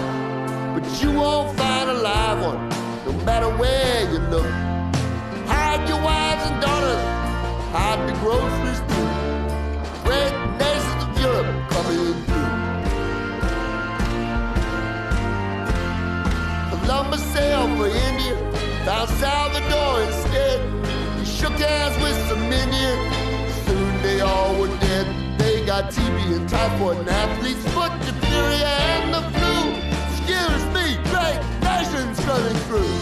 but 0.75 1.01
you 1.01 1.11
won't 1.11 1.57
find 1.57 1.89
a 1.89 1.93
live 1.93 2.39
one, 2.45 2.69
no 3.05 3.11
matter 3.25 3.49
where 3.57 4.01
you 4.11 4.19
look. 4.19 4.51
Hide 5.47 5.87
your 5.87 6.01
wives 6.01 6.43
and 6.49 6.61
daughters, 6.61 7.03
hide 7.71 8.07
the 8.07 8.13
groceries 8.19 8.66
Salvador 19.19 20.03
instead. 20.03 20.59
He 21.17 21.25
shook 21.25 21.53
hands 21.53 21.97
with 22.03 22.17
some 22.29 22.43
Indians, 22.43 23.55
soon 23.65 24.01
they 24.03 24.21
all 24.21 24.53
were 24.59 24.67
dead. 24.77 25.07
They 25.39 25.65
got 25.65 25.91
TB 25.91 26.37
and 26.37 26.47
typhoid 26.47 26.97
and 26.97 27.09
athlete's 27.09 27.67
foot 27.73 27.91
diphtheria 28.05 28.73
and 28.93 29.13
the 29.15 29.21
flu. 29.33 29.57
Excuse 30.05 30.65
me, 30.75 30.85
great 31.09 31.41
nations 31.65 32.23
running 32.27 32.61
through. 32.67 32.93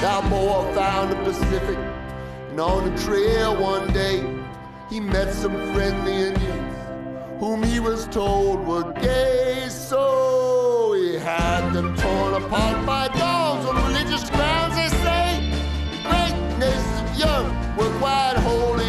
Balboa 0.00 0.74
found 0.74 1.10
the 1.10 1.16
Pacific, 1.24 1.78
and 2.50 2.60
on 2.60 2.88
the 2.88 3.02
trail 3.02 3.60
one 3.60 3.92
day, 3.92 4.22
he 4.88 5.00
met 5.00 5.34
some 5.34 5.54
friendly 5.72 6.28
Indians 6.28 6.71
whom 7.42 7.60
he 7.64 7.80
was 7.80 8.06
told 8.06 8.64
were 8.68 8.92
gay. 8.92 9.66
So 9.68 10.92
he 10.96 11.14
had 11.14 11.72
them 11.72 11.92
torn 11.96 12.34
apart 12.40 12.86
by 12.86 13.08
dogs 13.08 13.66
on 13.66 13.74
religious 13.88 14.30
grounds, 14.30 14.76
they 14.76 14.90
say. 15.06 15.26
The 15.90 16.00
great 16.08 16.36
nations 16.62 16.96
of 17.02 17.08
Europe 17.18 17.52
were 17.76 17.92
quite 17.98 18.36
holy 18.48 18.81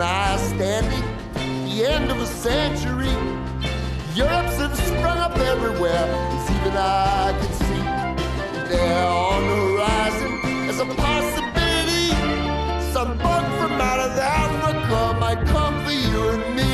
I 0.00 0.34
are 0.34 0.38
standing, 0.38 1.06
the 1.66 1.84
end 1.84 2.10
of 2.10 2.18
a 2.20 2.26
century, 2.26 3.14
Europe's 4.14 4.56
have 4.56 4.74
sprung 4.74 5.18
up 5.18 5.36
everywhere, 5.52 6.06
as 6.36 6.50
even 6.56 6.74
I 6.76 7.36
can 7.38 7.52
see. 7.64 7.84
There 8.70 9.06
on 9.06 9.42
the 9.50 9.56
horizon 9.66 10.32
is 10.70 10.78
a 10.80 10.86
possibility. 10.86 12.08
Some 12.92 13.18
bug 13.18 13.44
from 13.58 13.72
out 13.90 14.00
of 14.06 14.12
Africa 14.18 15.00
might 15.20 15.42
come 15.54 15.74
for 15.84 15.92
you 15.92 16.20
and 16.34 16.44
me, 16.58 16.70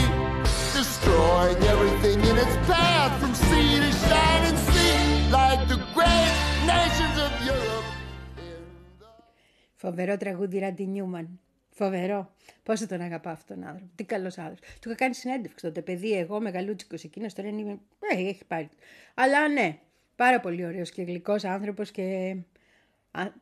destroying 0.73 1.61
everything 1.75 2.19
in 2.31 2.37
its 2.45 2.57
path 2.71 3.13
from 3.21 3.35
sea 3.35 3.81
to 3.85 3.91
shining 4.07 4.59
sea, 4.71 5.31
like 5.31 5.61
the 5.69 5.79
great 5.97 6.35
nations 6.73 7.17
of 7.27 7.33
Europe. 7.45 7.85
Φοβερό 9.77 10.17
τραγούδι 10.17 10.59
Ράντι 10.59 10.87
Νιούμαν. 10.87 11.29
Φοβερό. 11.78 12.34
Πόσο 12.64 12.88
τον 12.88 13.02
αγαπάω 13.02 13.34
αυτόν 13.34 13.60
τον 13.60 13.68
άνθρωπο. 13.68 13.92
Τι 13.96 14.04
καλός 14.04 14.38
άνθρωπος. 14.38 14.60
Του 14.82 14.90
είχα 14.90 14.96
κάνει 14.96 15.14
συνέντευξη 15.14 15.66
τότε. 15.66 15.82
Παιδί, 15.82 16.12
εγώ, 16.12 16.40
μεγαλούτσικος 16.40 17.04
εκείνος, 17.04 17.34
τώρα 17.34 17.48
είναι. 17.48 17.80
Ε, 18.16 18.28
έχει 18.28 18.46
πάρει. 18.48 18.70
Αλλά 19.14 19.48
ναι, 19.48 19.78
πάρα 20.16 20.40
πολύ 20.40 20.66
ωραίος 20.66 20.92
και 20.92 21.02
γλυκός 21.02 21.44
άνθρωπος 21.44 21.92
και. 21.92 22.36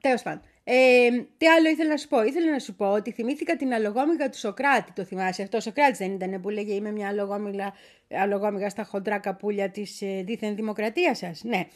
Τέλος 0.02 0.22
πάντων. 0.22 0.42
Ε, 0.64 1.10
τι 1.38 1.48
άλλο 1.48 1.70
ήθελα 1.70 1.90
να 1.90 1.98
σου 1.98 2.08
πω; 2.08 2.24
Ήθελα 2.24 2.52
να 2.52 2.60
σου 2.60 2.76
πω 2.76 2.92
ότι 2.92 3.12
θυμήθηκα 3.12 3.56
την 3.56 3.74
αλογόμηγα 3.74 4.30
του 4.30 4.38
Σοκράτη. 4.38 4.92
Το 4.92 5.04
θυμάσαι 5.04 5.42
αυτό; 5.42 5.58
Ο 5.58 5.60
Σοκράτης 5.60 5.98
δεν 5.98 6.12
ήταν 6.12 6.42
που 6.42 6.50
λέγε 6.50 6.74
Είμαι 6.74 6.92
μια 6.92 7.08
αλογόμηγα, 7.08 7.74
αλογόμηγα 8.12 8.70
στα 8.70 8.84
χοντρά 8.84 9.20
καπούλια 9.20 9.70
της 9.70 10.02
ε, 10.02 10.24
δίθεν 10.26 10.56
δημοκρατίας 10.56 11.18
σας. 11.18 11.44
Ναι. 11.44 11.68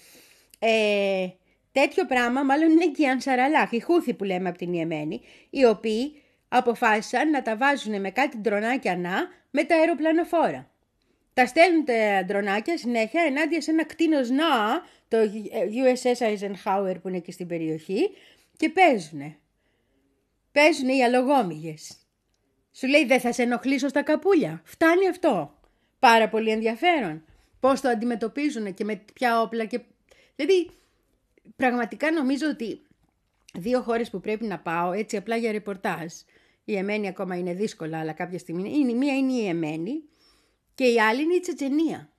Ε, 0.60 1.28
τέτοιο 1.72 2.06
πράγμα 2.06 2.44
μάλλον 2.44 2.70
είναι 2.72 2.88
και 2.88 3.04
οι 3.04 3.08
Ανσαραλάχ, 3.08 3.72
οι 3.72 3.80
Χούθοι 3.80 4.14
που 4.14 4.24
λέμε 4.24 4.50
από 4.50 4.58
την 4.58 4.74
Ιεμένη, 4.74 5.22
οι 5.50 5.66
οποίοι 5.66 6.19
αποφάσισαν 6.50 7.30
να 7.30 7.42
τα 7.42 7.58
βάζουν 7.58 8.02
με 8.02 8.10
κάτι 8.10 8.38
ντρονάκια 8.38 8.98
να 8.98 9.28
με 9.52 9.64
τα 9.64 9.76
αεροπλανοφόρα. 9.76 10.72
Τα 11.34 11.46
στέλνουν 11.46 11.86
τα 11.86 12.24
ντρονάκια 12.26 12.78
συνέχεια 12.78 13.22
ενάντια 13.22 13.62
σε 13.62 13.72
ένα 13.72 13.86
κτίνος 13.86 14.30
να, 14.30 14.46
το 15.08 15.18
USS 15.84 16.28
Eisenhower 16.28 16.96
που 17.02 17.08
είναι 17.08 17.18
εκεί 17.18 17.32
στην 17.32 17.48
περιοχή, 17.48 18.10
και 18.58 18.70
παίζουνε. 18.70 19.38
Παίζουνε 20.52 20.94
οι 20.94 21.04
αλογόμηγες. 21.04 21.98
Σου 22.72 22.88
λέει 22.88 23.06
δεν 23.06 23.20
θα 23.20 23.32
σε 23.32 23.42
ενοχλήσω 23.42 23.88
στα 23.88 24.04
καπούλια. 24.04 24.62
Φτάνει 24.64 25.08
αυτό. 25.08 25.60
Πάρα 26.00 26.30
πολύ 26.30 26.50
ενδιαφέρον. 26.52 27.24
Πώς 27.60 27.82
το 27.82 27.90
αντιμετωπίζουν 27.90 28.74
και 28.74 28.84
με 28.84 29.02
ποια 29.14 29.42
όπλα 29.42 29.66
και... 29.66 29.82
Δηλαδή, 30.36 30.70
πραγματικά 31.56 32.12
νομίζω 32.12 32.48
ότι 32.48 32.82
δύο 33.54 33.82
χώρες 33.82 34.10
που 34.10 34.20
πρέπει 34.20 34.46
να 34.46 34.60
πάω 34.60 34.92
έτσι 34.92 35.18
απλά 35.18 35.36
για 35.36 35.52
ρεπορτάζ. 35.52 36.14
Η 36.70 36.78
Εμένη 36.78 37.08
ακόμα 37.08 37.36
είναι 37.36 37.54
δύσκολα, 37.54 38.00
αλλά 38.00 38.12
κάποια 38.12 38.40
στιγμή 38.40 38.62
είναι. 38.78 38.92
Η 38.92 38.96
μία 38.96 39.18
είναι 39.18 39.32
η 39.32 39.48
Εμένη 39.48 40.04
και 40.76 40.84
η 40.84 41.00
άλλη 41.00 41.22
είναι 41.22 41.34
η 41.34 41.40
Τσετσενία. 41.40 42.10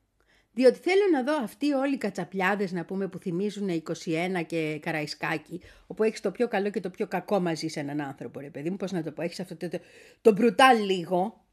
Διότι 0.53 0.79
θέλω 0.79 1.03
να 1.13 1.23
δω 1.23 1.43
αυτοί 1.43 1.73
όλοι 1.73 1.95
οι 1.95 1.99
κατσαπλιάδες 1.99 2.73
να 2.73 2.85
πούμε 2.85 3.09
που 3.09 3.19
θυμίζουν 3.19 3.83
21 4.05 4.45
και 4.47 4.79
καραϊσκάκι, 4.83 5.61
όπου 5.87 6.03
έχεις 6.03 6.21
το 6.21 6.31
πιο 6.31 6.49
καλό 6.49 6.71
και 6.71 6.81
το 6.81 6.91
πιο 6.91 7.07
κακό 7.07 7.41
μαζί 7.41 7.69
σε 7.69 7.81
έναν 7.81 8.01
άνθρωπο, 8.01 8.41
ρε 8.41 8.51
παιδί 8.51 8.71
μου, 8.71 8.77
πώς 8.77 8.93
να 8.93 9.03
το 9.03 9.13
πω, 9.13 9.23
έχεις 9.23 9.41
αυτό 9.41 9.57
το, 9.57 9.69
το, 9.69 9.79
το 10.21 10.33
μπρουτάλ 10.33 10.85
λίγο. 10.85 11.45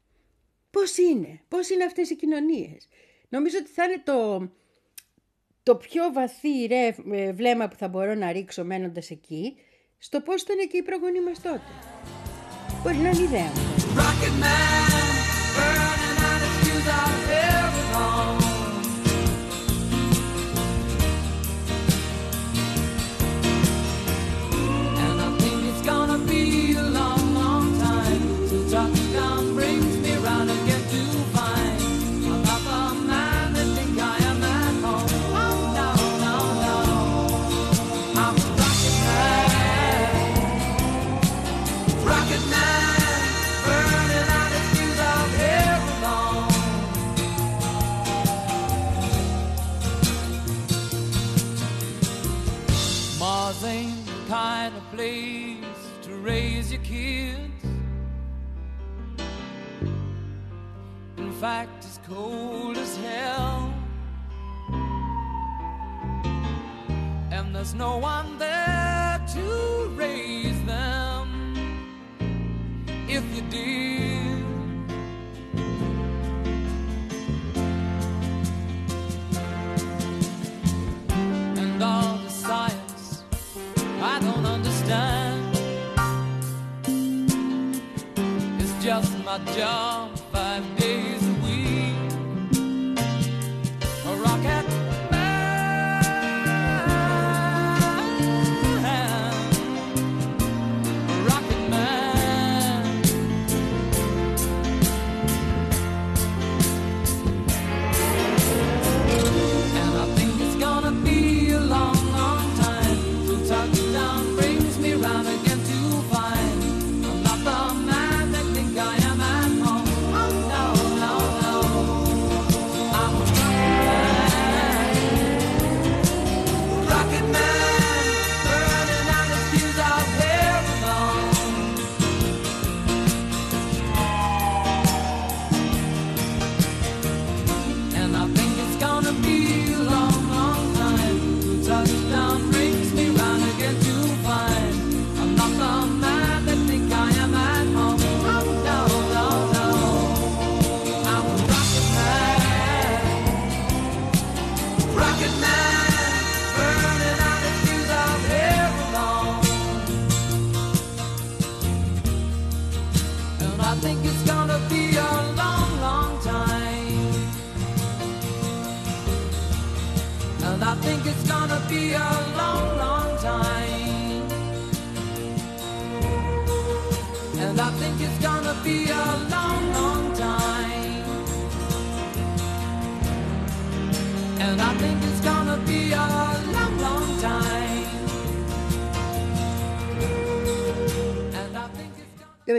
Πώς 0.70 0.96
είναι, 0.96 1.40
πώς 1.48 1.70
είναι 1.70 1.84
αυτές 1.84 2.10
οι 2.10 2.16
κοινωνίες. 2.16 2.88
Νομίζω 3.28 3.56
ότι 3.60 3.70
θα 3.70 3.84
είναι 3.84 4.02
το, 4.04 4.50
το 5.62 5.76
πιο 5.76 6.12
βαθύ 6.12 6.66
ρε, 6.66 6.94
ε, 7.10 7.32
βλέμμα 7.32 7.68
που 7.68 7.76
θα 7.76 7.88
μπορώ 7.88 8.14
να 8.14 8.32
ρίξω 8.32 8.64
μένοντας 8.64 9.10
εκεί 9.10 9.56
στο 9.98 10.20
πώς 10.20 10.42
ήταν 10.42 10.68
και 10.68 10.76
οι 10.76 10.82
προγονείς 10.82 11.22
μας 11.22 11.42
τότε. 11.42 12.17
Μπορεί 12.82 12.96
να 12.96 13.08
είναι 13.08 13.22
ιδέα. 13.22 13.68
fact 13.98 14.38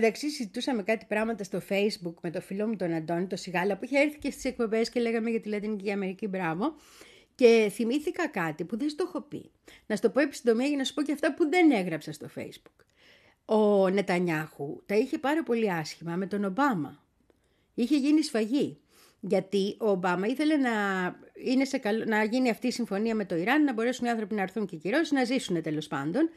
μεταξύ 0.10 0.36
συζητούσαμε 0.36 0.84
κάτι 0.84 1.06
πράγματα 1.06 1.43
στο 1.43 1.62
facebook 1.69 2.13
με 2.22 2.30
το 2.30 2.41
φίλο 2.41 2.67
μου 2.67 2.76
τον 2.76 2.93
Αντώνη, 2.93 3.28
το 3.28 3.36
Σιγάλα, 3.36 3.78
που 3.78 3.86
είχε 3.86 4.00
έρθει 4.00 4.17
και 4.17 4.32
στις 4.32 4.45
εκπομπές 4.45 4.89
και 4.89 5.00
λέγαμε 5.00 5.30
για 5.30 5.39
τη 5.39 5.50
Λατινική 5.50 5.91
Αμερική, 5.91 6.28
μπράβο. 6.28 6.76
Και 7.36 7.72
θυμήθηκα 7.74 8.28
κάτι 8.28 8.63
που 8.63 8.78
δεν 8.78 8.89
στο 8.89 9.04
έχω 9.08 9.22
πει. 9.22 9.52
Να 9.86 9.95
στο 9.95 10.10
πω 10.10 10.19
επιστομία 10.19 10.67
για 10.67 10.78
να 10.78 10.84
σου 10.84 10.93
πω 10.93 11.02
και 11.02 11.12
αυτά 11.12 11.34
που 11.34 11.50
δεν 11.50 11.72
έγραψα 11.72 12.12
στο 12.12 12.28
facebook. 12.36 12.84
Ο 13.45 13.89
Νετανιάχου 13.89 14.82
τα 14.86 14.95
είχε 14.95 15.17
πάρα 15.17 15.43
πολύ 15.43 15.72
άσχημα 15.72 16.15
με 16.15 16.28
τον 16.28 16.43
Ομπάμα. 16.43 17.04
Είχε 17.74 17.98
γίνει 17.98 18.24
σφαγή. 18.24 18.78
Γιατί 19.19 19.76
ο 19.80 19.89
Ομπάμα 19.89 20.28
ήθελε 20.28 20.56
να, 20.56 20.72
είναι 21.34 21.65
σε 21.65 21.82
να 22.06 22.24
γίνει 22.24 22.50
αυτή 22.50 22.67
η 22.67 22.72
συμφωνία 22.72 23.15
με 23.15 23.26
το 23.26 23.36
Ιράν, 23.36 23.63
να 23.63 23.74
μπορέσουν 23.74 24.06
οι 24.06 24.10
άνθρωποι 24.10 24.36
να 24.36 24.41
έρθουν 24.41 24.65
και 24.65 24.76
κυρώσεις, 24.76 25.12
να 25.12 25.24
ζήσουν 25.24 25.62
τέλος 25.62 25.88
πάντων. 25.88 26.30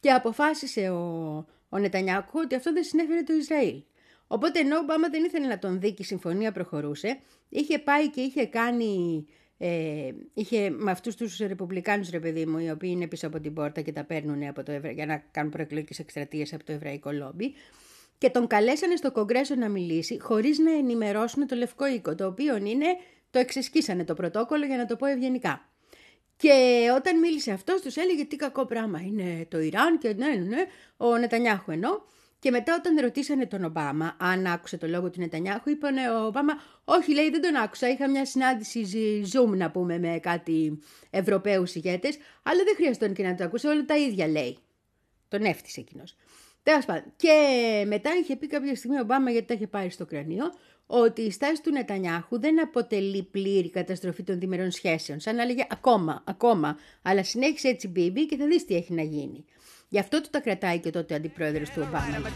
Και 0.00 0.10
αποφάσισε 0.10 0.90
ο, 0.90 1.46
ο 1.70 1.78
Νετανιάκου 1.78 2.40
ότι 2.42 2.54
αυτό 2.54 2.72
δεν 2.72 2.84
συνέφερε 2.84 3.22
το 3.22 3.32
Ισραήλ. 3.32 3.82
Οπότε 4.26 4.58
ενώ 4.58 4.76
ο 4.76 4.78
Ομπάμα 4.78 5.08
δεν 5.08 5.24
ήθελε 5.24 5.46
να 5.46 5.58
τον 5.58 5.80
δει 5.80 5.92
και 5.92 6.02
η 6.02 6.04
συμφωνία 6.04 6.52
προχωρούσε, 6.52 7.18
είχε 7.48 7.78
πάει 7.78 8.10
και 8.10 8.20
είχε 8.20 8.46
κάνει. 8.46 9.26
Ε, 9.62 10.10
είχε 10.34 10.70
με 10.70 10.90
αυτούς 10.90 11.16
τους 11.16 11.36
Ρεπουμπλικάνους, 11.38 12.10
ρε 12.10 12.20
παιδί 12.20 12.46
μου, 12.46 12.58
οι 12.58 12.70
οποίοι 12.70 12.90
είναι 12.92 13.06
πίσω 13.06 13.26
από 13.26 13.40
την 13.40 13.54
πόρτα 13.54 13.80
και 13.80 13.92
τα 13.92 14.04
παίρνουν 14.04 14.48
από 14.48 14.62
το 14.62 14.72
για 14.94 15.06
να 15.06 15.22
κάνουν 15.30 15.50
προεκλογικές 15.50 15.98
εκστρατείες 15.98 16.52
από 16.52 16.64
το 16.64 16.72
Εβραϊκό 16.72 17.12
Λόμπι. 17.12 17.54
Και 18.18 18.30
τον 18.30 18.46
καλέσανε 18.46 18.96
στο 18.96 19.12
Κογκρέσο 19.12 19.54
να 19.54 19.68
μιλήσει, 19.68 20.20
χωρίς 20.20 20.58
να 20.58 20.72
ενημερώσουν 20.72 21.46
το 21.46 21.56
Λευκό 21.56 21.86
Οίκο, 21.86 22.14
το 22.14 22.26
οποίο 22.26 22.56
είναι. 22.56 22.86
Το 23.30 23.38
εξεσκίσανε 23.38 24.04
το 24.04 24.14
πρωτόκολλο 24.14 24.66
για 24.66 24.76
να 24.76 24.86
το 24.86 24.96
πω 24.96 25.06
ευγενικά. 25.06 25.69
Και 26.40 26.86
όταν 26.96 27.18
μίλησε 27.18 27.52
αυτός, 27.52 27.80
τους 27.80 27.96
έλεγε 27.96 28.24
τι 28.24 28.36
κακό 28.36 28.66
πράγμα 28.66 29.00
είναι 29.00 29.46
το 29.50 29.60
Ιράν 29.60 29.98
και 29.98 30.12
ναι, 30.12 30.26
ναι, 30.26 30.34
ναι, 30.34 30.64
ο 30.96 31.16
Νετανιάχου 31.16 31.70
ενώ. 31.70 32.04
Και 32.38 32.50
μετά 32.50 32.74
όταν 32.78 33.00
ρωτήσανε 33.00 33.46
τον 33.46 33.64
Ομπάμα 33.64 34.16
αν 34.18 34.46
άκουσε 34.46 34.76
το 34.76 34.86
λόγο 34.86 35.10
του 35.10 35.20
Νετανιάχου, 35.20 35.70
είπαν 35.70 35.96
ο 35.96 36.26
Ομπάμα, 36.26 36.52
όχι 36.84 37.14
λέει 37.14 37.30
δεν 37.30 37.40
τον 37.40 37.56
άκουσα, 37.56 37.88
είχα 37.88 38.08
μια 38.08 38.24
συνάντηση 38.24 38.86
Zoom 39.32 39.48
να 39.48 39.70
πούμε 39.70 39.98
με 39.98 40.18
κάτι 40.22 40.78
Ευρωπαίους 41.10 41.74
ηγέτες, 41.74 42.18
αλλά 42.42 42.64
δεν 42.64 42.74
χρειαζόταν 42.74 43.14
και 43.14 43.22
να 43.22 43.34
το 43.34 43.44
ακούσω, 43.44 43.68
όλα 43.68 43.84
τα 43.84 43.96
ίδια 43.96 44.28
λέει. 44.28 44.58
Τον 45.28 45.44
έφτιασε 45.44 45.80
εκείνος. 45.80 46.16
Τέλος 46.62 46.84
πάντων. 46.84 47.12
Και 47.16 47.32
μετά 47.86 48.10
είχε 48.22 48.36
πει 48.36 48.46
κάποια 48.46 48.74
στιγμή 48.74 48.96
ο 48.96 49.00
Ομπάμα, 49.00 49.30
γιατί 49.30 49.46
τα 49.46 49.54
είχε 49.54 49.66
πάρει 49.66 49.90
στο 49.90 50.06
κρανίο, 50.06 50.44
ότι 50.90 51.20
η 51.22 51.30
στάση 51.30 51.62
του 51.62 51.70
Νετανιάχου 51.70 52.40
δεν 52.40 52.62
αποτελεί 52.62 53.22
πλήρη 53.22 53.70
καταστροφή 53.70 54.22
των 54.22 54.38
διμερών 54.38 54.70
σχέσεων. 54.70 55.20
Σαν 55.20 55.34
να 55.34 55.42
έλεγε 55.42 55.66
ακόμα, 55.70 56.22
ακόμα, 56.26 56.76
αλλά 57.02 57.24
συνέχισε 57.24 57.68
έτσι 57.68 57.88
μπίμπι 57.88 58.26
και 58.26 58.36
θα 58.36 58.46
δεις 58.46 58.64
τι 58.64 58.74
έχει 58.74 58.92
να 58.92 59.02
γίνει. 59.02 59.44
Γι' 59.88 59.98
αυτό 59.98 60.20
του 60.20 60.28
τα 60.30 60.40
κρατάει 60.40 60.78
και 60.78 60.90
τότε 60.90 61.12
ο 61.14 61.16
αντιπρόεδρος 61.16 61.70
του 61.70 61.82
Ομπάμα. 61.86 62.30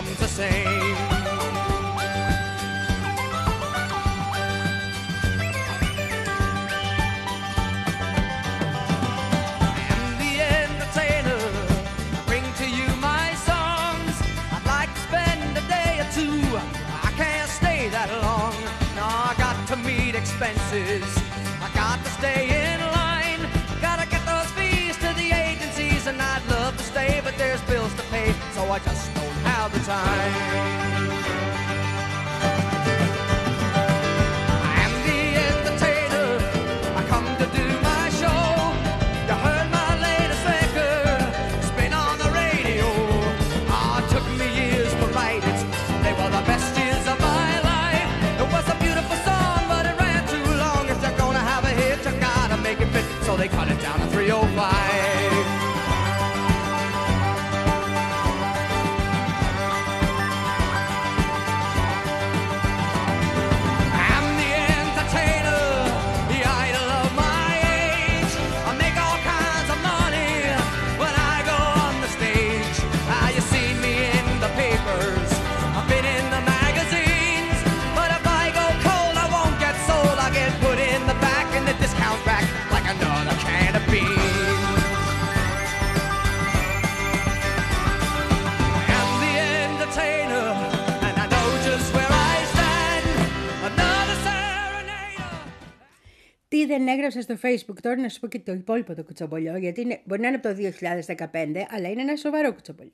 becomes 0.00 0.18
the 0.20 0.28
same. 0.28 1.17
Time. 29.88 30.97
Έγραψα 96.92 97.20
στο 97.20 97.34
facebook 97.42 97.76
τώρα 97.82 97.96
να 97.96 98.08
σου 98.08 98.20
πω 98.20 98.26
και 98.26 98.38
το 98.38 98.52
υπόλοιπο 98.52 98.94
το 98.94 99.04
κουτσομπολιό, 99.04 99.56
γιατί 99.56 99.80
είναι, 99.80 100.00
μπορεί 100.04 100.20
να 100.20 100.28
είναι 100.28 100.40
από 100.42 100.48
το 100.48 100.56
2015, 101.32 101.64
αλλά 101.70 101.88
είναι 101.88 102.02
ένα 102.02 102.16
σοβαρό 102.16 102.52
κουτσομπολιό. 102.52 102.92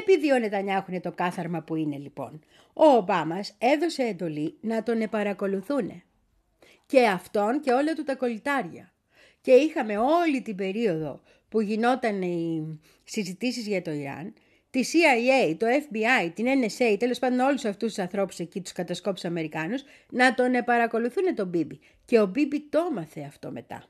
Επειδή 0.00 0.32
ο 0.32 0.38
Νετανιάχου 0.38 0.90
είναι 0.90 1.00
το 1.00 1.12
κάθαρμα 1.12 1.62
που 1.62 1.74
είναι 1.74 1.96
λοιπόν, 1.96 2.40
ο 2.72 2.84
Ομπάμας 2.84 3.54
έδωσε 3.58 4.02
εντολή 4.02 4.56
να 4.60 4.82
τον 4.82 5.00
επαρακολουθούν. 5.00 6.02
Και 6.86 7.06
αυτόν 7.06 7.60
και 7.60 7.72
όλα 7.72 7.92
του 7.94 8.02
τα 8.02 8.14
κολλητάρια. 8.14 8.92
Και 9.40 9.52
είχαμε 9.52 9.98
όλη 9.98 10.42
την 10.42 10.56
περίοδο 10.56 11.20
που 11.48 11.60
γινόταν 11.60 12.22
οι 12.22 12.80
συζητήσεις 13.04 13.66
για 13.66 13.82
το 13.82 13.90
Ιράν 13.90 14.34
τη 14.70 14.80
CIA, 14.84 15.56
το 15.58 15.66
FBI, 15.66 16.30
την 16.34 16.46
NSA, 16.46 16.96
τέλος 16.98 17.18
πάντων 17.18 17.38
όλους 17.38 17.64
αυτούς 17.64 17.88
τους 17.88 17.98
ανθρώπους 17.98 18.38
εκεί, 18.38 18.60
τους 18.60 18.72
κατασκόπους 18.72 19.24
Αμερικάνους, 19.24 19.82
να 20.10 20.34
τον 20.34 20.52
παρακολουθούν 20.64 21.34
τον 21.34 21.48
Μπίμπι. 21.48 21.80
Και 22.04 22.20
ο 22.20 22.26
Μπίμπι 22.26 22.60
το 22.60 22.86
έμαθε 22.90 23.20
αυτό 23.20 23.50
μετά. 23.50 23.84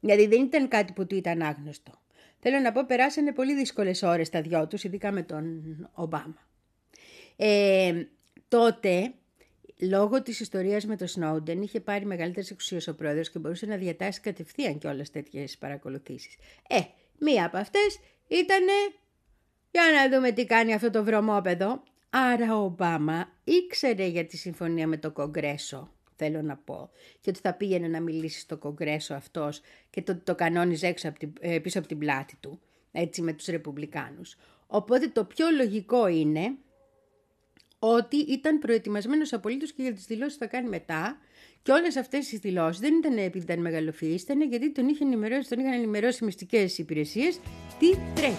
Γιατί 0.00 0.26
δεν 0.26 0.42
ήταν 0.42 0.68
κάτι 0.68 0.92
που 0.92 1.06
του 1.06 1.14
ήταν 1.14 1.42
άγνωστο. 1.42 1.92
Θέλω 2.38 2.58
να 2.58 2.72
πω, 2.72 2.84
περάσανε 2.86 3.32
πολύ 3.32 3.54
δύσκολες 3.54 4.02
ώρες 4.02 4.28
τα 4.30 4.40
δυο 4.40 4.66
τους, 4.66 4.84
ειδικά 4.84 5.12
με 5.12 5.22
τον 5.22 5.62
Ομπάμα. 5.92 6.46
Ε, 7.36 8.06
τότε, 8.48 9.12
λόγω 9.78 10.22
της 10.22 10.40
ιστορίας 10.40 10.84
με 10.84 10.96
τον 10.96 11.08
Σνόντεν, 11.08 11.62
είχε 11.62 11.80
πάρει 11.80 12.04
μεγαλύτερες 12.04 12.50
εξουσίες 12.50 12.88
ο 12.88 12.94
πρόεδρος 12.94 13.30
και 13.30 13.38
μπορούσε 13.38 13.66
να 13.66 13.76
διατάσει 13.76 14.20
κατευθείαν 14.20 14.78
και 14.78 14.86
όλε 14.86 15.02
τέτοιες 15.02 15.58
παρακολουθήσεις. 15.58 16.36
Ε, 16.68 16.80
μία 17.18 17.44
από 17.44 17.56
αυτές 17.56 17.98
ήταν 18.28 18.64
για 19.74 19.82
να 19.92 20.16
δούμε 20.16 20.32
τι 20.32 20.46
κάνει 20.46 20.74
αυτό 20.74 20.90
το 20.90 21.04
βρωμόπεδο. 21.04 21.82
Άρα 22.10 22.56
ο 22.56 22.64
Ομπάμα 22.64 23.32
ήξερε 23.44 24.06
για 24.06 24.26
τη 24.26 24.36
συμφωνία 24.36 24.86
με 24.86 24.96
το 24.96 25.10
Κογκρέσο, 25.10 25.92
θέλω 26.16 26.42
να 26.42 26.56
πω, 26.56 26.90
και 27.20 27.30
ότι 27.30 27.38
θα 27.38 27.54
πήγαινε 27.54 27.88
να 27.88 28.00
μιλήσει 28.00 28.40
στο 28.40 28.56
Κογκρέσο 28.56 29.14
αυτός 29.14 29.60
και 29.90 30.02
το, 30.02 30.16
το 30.16 30.34
κανόνιζε 30.34 30.86
έξω 30.86 31.08
από 31.08 31.18
την, 31.18 31.32
ε, 31.40 31.58
πίσω 31.58 31.78
από 31.78 31.88
την 31.88 31.98
πλάτη 31.98 32.36
του, 32.40 32.60
έτσι 32.92 33.22
με 33.22 33.32
τους 33.32 33.46
Ρεπουμπλικάνους. 33.46 34.36
Οπότε 34.66 35.08
το 35.08 35.24
πιο 35.24 35.46
λογικό 35.56 36.06
είναι 36.06 36.56
ότι 37.78 38.16
ήταν 38.16 38.58
προετοιμασμένος 38.58 39.32
απολύτως 39.32 39.72
και 39.72 39.82
για 39.82 39.92
τις 39.92 40.04
δηλώσεις 40.04 40.32
που 40.38 40.44
θα 40.44 40.46
κάνει 40.50 40.68
μετά 40.68 41.18
και 41.64 41.72
όλες 41.72 41.96
αυτές 41.96 42.32
οι 42.32 42.36
δηλώσεις 42.36 42.80
δεν 42.80 42.94
ήταν 42.94 43.16
επειδή 43.18 43.44
ήταν 43.44 43.60
μεγαλοφυή, 43.60 44.18
ήταν 44.22 44.42
γιατί 44.42 44.72
τον, 44.72 44.88
είχε 44.88 45.04
ενημερώσει, 45.04 45.48
τον 45.48 45.58
είχαν 45.58 45.72
ενημερώσει 45.72 46.18
οι 46.22 46.24
μυστικές 46.24 46.78
υπηρεσίες 46.78 47.40
τι 47.78 47.90
τρέχει. 48.14 48.34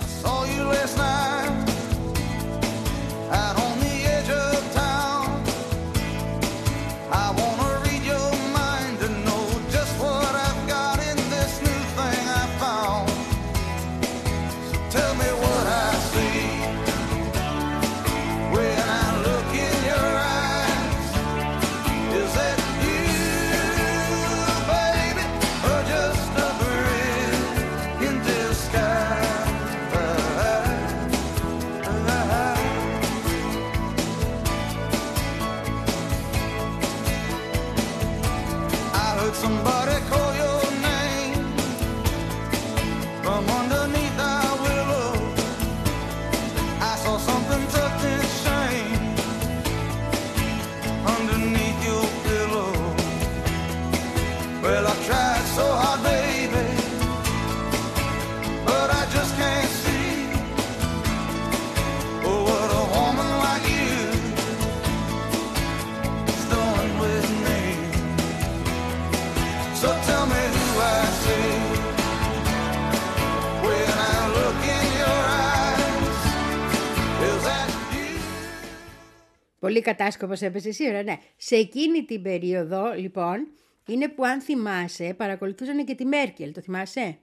Πολύ 79.66 79.82
κατάσκοπος 79.82 80.42
έπεσε 80.42 80.72
σήμερα, 80.72 81.04
ναι. 81.04 81.18
Σε 81.38 81.56
εκείνη 81.56 82.04
την 82.04 82.22
περίοδο, 82.22 82.94
λοιπόν, 82.94 83.48
είναι 83.88 84.08
που 84.08 84.24
αν 84.26 84.42
θυμάσαι, 84.42 85.14
παρακολουθούσαν 85.18 85.86
και 85.86 85.96
τη 85.96 86.06
Μέρκελ, 86.06 86.52
το 86.52 86.62
θυμάσαι; 86.62 87.18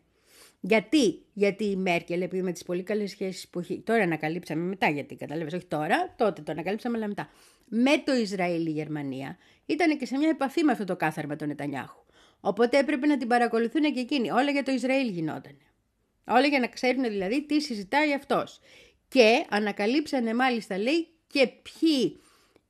Γιατί, 0.60 1.22
γιατί 1.32 1.64
η 1.64 1.76
Μέρκελ, 1.76 2.20
επειδή 2.20 2.42
με 2.42 2.52
τις 2.52 2.62
πολύ 2.62 2.82
καλές 2.82 3.10
σχέσεις 3.10 3.48
που 3.48 3.58
έχει, 3.58 3.80
τώρα 3.80 4.02
ανακαλύψαμε 4.02 4.62
μετά, 4.62 4.88
γιατί 4.88 5.14
καταλάβες, 5.14 5.52
όχι 5.52 5.64
τώρα, 5.64 6.14
τότε 6.16 6.42
το 6.42 6.52
ανακαλύψαμε, 6.52 6.96
αλλά 6.96 7.06
μετά. 7.06 7.30
Με 7.64 7.98
το 8.04 8.14
Ισραήλ 8.14 8.66
η 8.66 8.70
Γερμανία 8.70 9.36
ήταν 9.66 9.98
και 9.98 10.06
σε 10.06 10.16
μια 10.18 10.28
επαφή 10.28 10.62
με 10.64 10.72
αυτό 10.72 10.84
το 10.84 10.96
κάθαρμα 10.96 11.36
τον 11.36 11.48
Νετανιάχου. 11.48 12.04
Οπότε 12.40 12.78
έπρεπε 12.78 13.06
να 13.06 13.16
την 13.16 13.28
παρακολουθούν 13.28 13.82
και 13.82 14.00
εκείνοι. 14.00 14.30
Όλα 14.30 14.50
για 14.50 14.62
το 14.62 14.72
Ισραήλ 14.72 15.08
γινόταν. 15.08 15.56
Όλα 16.26 16.46
για 16.46 16.58
να 16.58 16.66
ξέρουν 16.66 17.02
δηλαδή 17.02 17.46
τι 17.46 17.60
συζητάει 17.60 18.12
αυτός. 18.12 18.60
Και 19.08 19.46
ανακαλύψανε 19.48 20.34
μάλιστα 20.34 20.78
λέει 20.78 21.06
και 21.26 21.46
ποιοι 21.46 22.20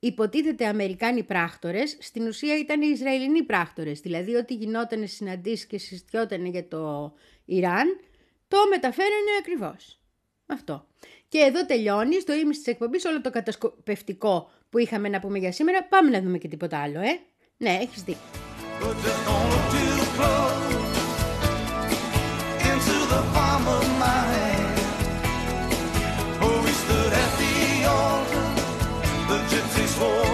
υποτίθεται 0.05 0.65
Αμερικάνοι 0.65 1.23
πράκτορες, 1.23 1.97
στην 1.99 2.27
ουσία 2.27 2.57
ήταν 2.57 2.81
οι 2.81 2.87
Ισραηλινοί 2.93 3.43
πράκτορες. 3.43 3.99
Δηλαδή 3.99 4.35
ότι 4.35 4.53
γινόταν 4.53 5.07
συναντήσεις 5.07 5.65
και 5.65 5.77
συζητιόταν 5.77 6.45
για 6.45 6.67
το 6.67 7.13
Ιράν, 7.45 7.99
το 8.47 8.57
μεταφέρανε 8.69 9.31
ακριβώς. 9.39 9.99
Αυτό. 10.45 10.87
Και 11.27 11.37
εδώ 11.37 11.65
τελειώνει 11.65 12.19
στο 12.19 12.33
ίμιση 12.33 12.59
της 12.59 12.73
εκπομπής 12.73 13.05
όλο 13.05 13.21
το 13.21 13.29
κατασκοπευτικό 13.29 14.51
που 14.69 14.77
είχαμε 14.77 15.09
να 15.09 15.19
πούμε 15.19 15.37
για 15.37 15.51
σήμερα. 15.51 15.83
Πάμε 15.83 16.09
να 16.09 16.21
δούμε 16.21 16.37
και 16.37 16.47
τίποτα 16.47 16.81
άλλο, 16.81 16.99
ε. 16.99 17.19
Ναι, 17.57 17.79
έχεις 17.81 18.03
δει. 18.03 18.17
voor. 29.93 30.32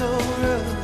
So 0.00 0.08
loves. 0.42 0.80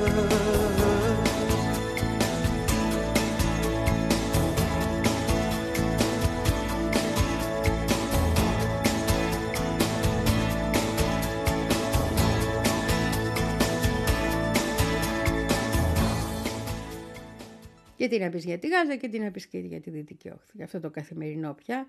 Και 17.97 18.09
τι 18.09 18.19
να 18.19 18.31
πεις 18.31 18.45
για 18.45 18.59
τη 18.59 18.69
Γάζα 18.69 18.97
και 18.97 19.09
τι 19.09 19.19
να 19.19 19.31
πεις 19.31 19.47
και 19.47 19.59
για 19.59 19.81
τη 19.81 19.91
Δυτική 19.91 20.29
Όχθη. 20.29 20.51
Για 20.55 20.65
αυτό 20.65 20.81
το 20.81 20.91
καθημερινό 20.91 21.55
πια 21.55 21.89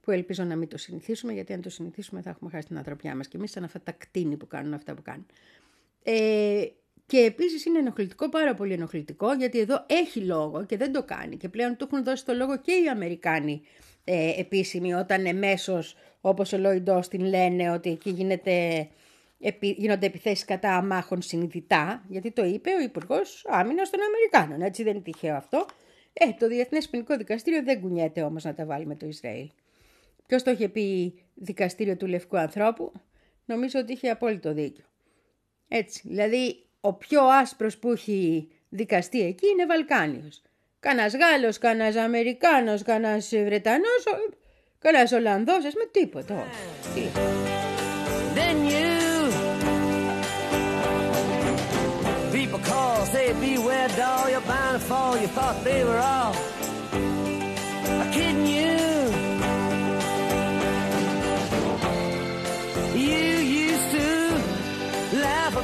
που 0.00 0.10
ελπίζω 0.10 0.44
να 0.44 0.56
μην 0.56 0.68
το 0.68 0.78
συνηθίσουμε, 0.78 1.32
γιατί 1.32 1.52
αν 1.52 1.60
το 1.60 1.70
συνηθίσουμε 1.70 2.22
θα 2.22 2.30
έχουμε 2.30 2.50
χάσει 2.50 2.66
την 2.66 2.76
ανθρωπιά 2.76 3.16
μας 3.16 3.28
και 3.28 3.36
εμείς 3.36 3.50
σαν 3.50 3.64
αυτά 3.64 3.80
τα 3.80 3.92
κτίνη 3.92 4.36
που 4.36 4.46
κάνουν 4.46 4.74
αυτά 4.74 4.94
που 4.94 5.02
κάνουν. 5.02 5.26
Ε, 6.02 6.64
και 7.06 7.18
επίσης 7.18 7.64
είναι 7.64 7.78
ενοχλητικό, 7.78 8.28
πάρα 8.28 8.54
πολύ 8.54 8.72
ενοχλητικό, 8.72 9.34
γιατί 9.34 9.58
εδώ 9.58 9.86
έχει 9.86 10.20
λόγο 10.20 10.64
και 10.64 10.76
δεν 10.76 10.92
το 10.92 11.02
κάνει. 11.02 11.36
Και 11.36 11.48
πλέον 11.48 11.76
του 11.76 11.88
έχουν 11.90 12.04
δώσει 12.04 12.24
το 12.24 12.32
λόγο 12.34 12.58
και 12.58 12.72
οι 12.72 12.88
Αμερικάνοι 12.88 13.62
ε, 14.04 14.40
επίσημοι, 14.40 14.94
όταν 14.94 15.26
εμέσως, 15.26 15.96
όπως 16.20 16.52
ο 16.52 16.58
Λόιντ 16.58 16.88
Όστιν, 16.88 17.24
λένε 17.24 17.70
ότι 17.70 17.90
εκεί 17.90 18.10
γίνεται, 18.10 18.88
επι, 19.40 19.68
γίνονται 19.68 20.06
επιθέσεις 20.06 20.44
κατά 20.44 20.76
αμάχων 20.76 21.22
συνειδητά, 21.22 22.04
γιατί 22.08 22.30
το 22.30 22.44
είπε 22.44 22.70
ο 22.70 22.80
Υπουργός 22.80 23.44
Άμυνας 23.48 23.90
των 23.90 24.00
Αμερικάνων. 24.02 24.66
Έτσι 24.66 24.82
δεν 24.82 24.92
είναι 24.94 25.02
τυχαίο 25.02 25.36
αυτό. 25.36 25.66
Ε, 26.12 26.24
το 26.38 26.48
Διεθνές 26.48 26.88
Ποινικό 26.88 27.16
Δικαστήριο 27.16 27.62
δεν 27.62 27.80
κουνιέται 27.80 28.22
όμως 28.22 28.44
να 28.44 28.54
τα 28.54 28.64
βάλει 28.64 28.86
με 28.86 28.94
το 28.94 29.06
Ισραήλ. 29.06 29.50
Ποιος 30.26 30.42
το 30.42 30.50
είχε 30.50 30.68
πει 30.68 31.14
δικαστήριο 31.34 31.96
του 31.96 32.06
Λευκού 32.06 32.38
Ανθρώπου, 32.38 32.92
νομίζω 33.44 33.80
ότι 33.80 33.92
είχε 33.92 34.08
απόλυτο 34.08 34.52
δίκιο. 34.52 34.84
Έτσι, 35.74 36.00
δηλαδή 36.04 36.64
ο 36.80 36.92
πιο 36.92 37.22
άσπρος 37.22 37.76
που 37.76 37.90
έχει 37.92 38.48
δικαστεί 38.68 39.20
εκεί 39.22 39.46
είναι 39.48 39.66
Βαλκάνιος. 39.66 40.42
Κανάς 40.80 41.14
Γάλλος, 41.16 41.58
κανάς 41.58 41.96
Αμερικάνος, 41.96 42.82
κανάς 42.82 43.28
Βρετανός, 43.28 44.04
ο- 44.06 44.34
κανάς 44.78 45.12
Ολλανδός, 45.12 45.64
ας 45.64 45.74
με 45.74 45.84
τίποτα. 45.90 46.34
όχι. 46.34 46.50
Τι. 46.94 47.20
Then 48.34 48.58
you 48.72 48.82
people 52.36 52.62
call, 52.72 52.96
say 53.14 53.26
beware 53.46 53.88
doll, 54.02 54.24
you're 54.32 54.46
bound 54.52 54.74
to 54.78 54.82
fall. 54.90 55.12
You 55.22 55.28
thought 55.36 55.56
they 55.68 55.80
were 55.88 56.02
all 56.16 56.32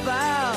about 0.01 0.48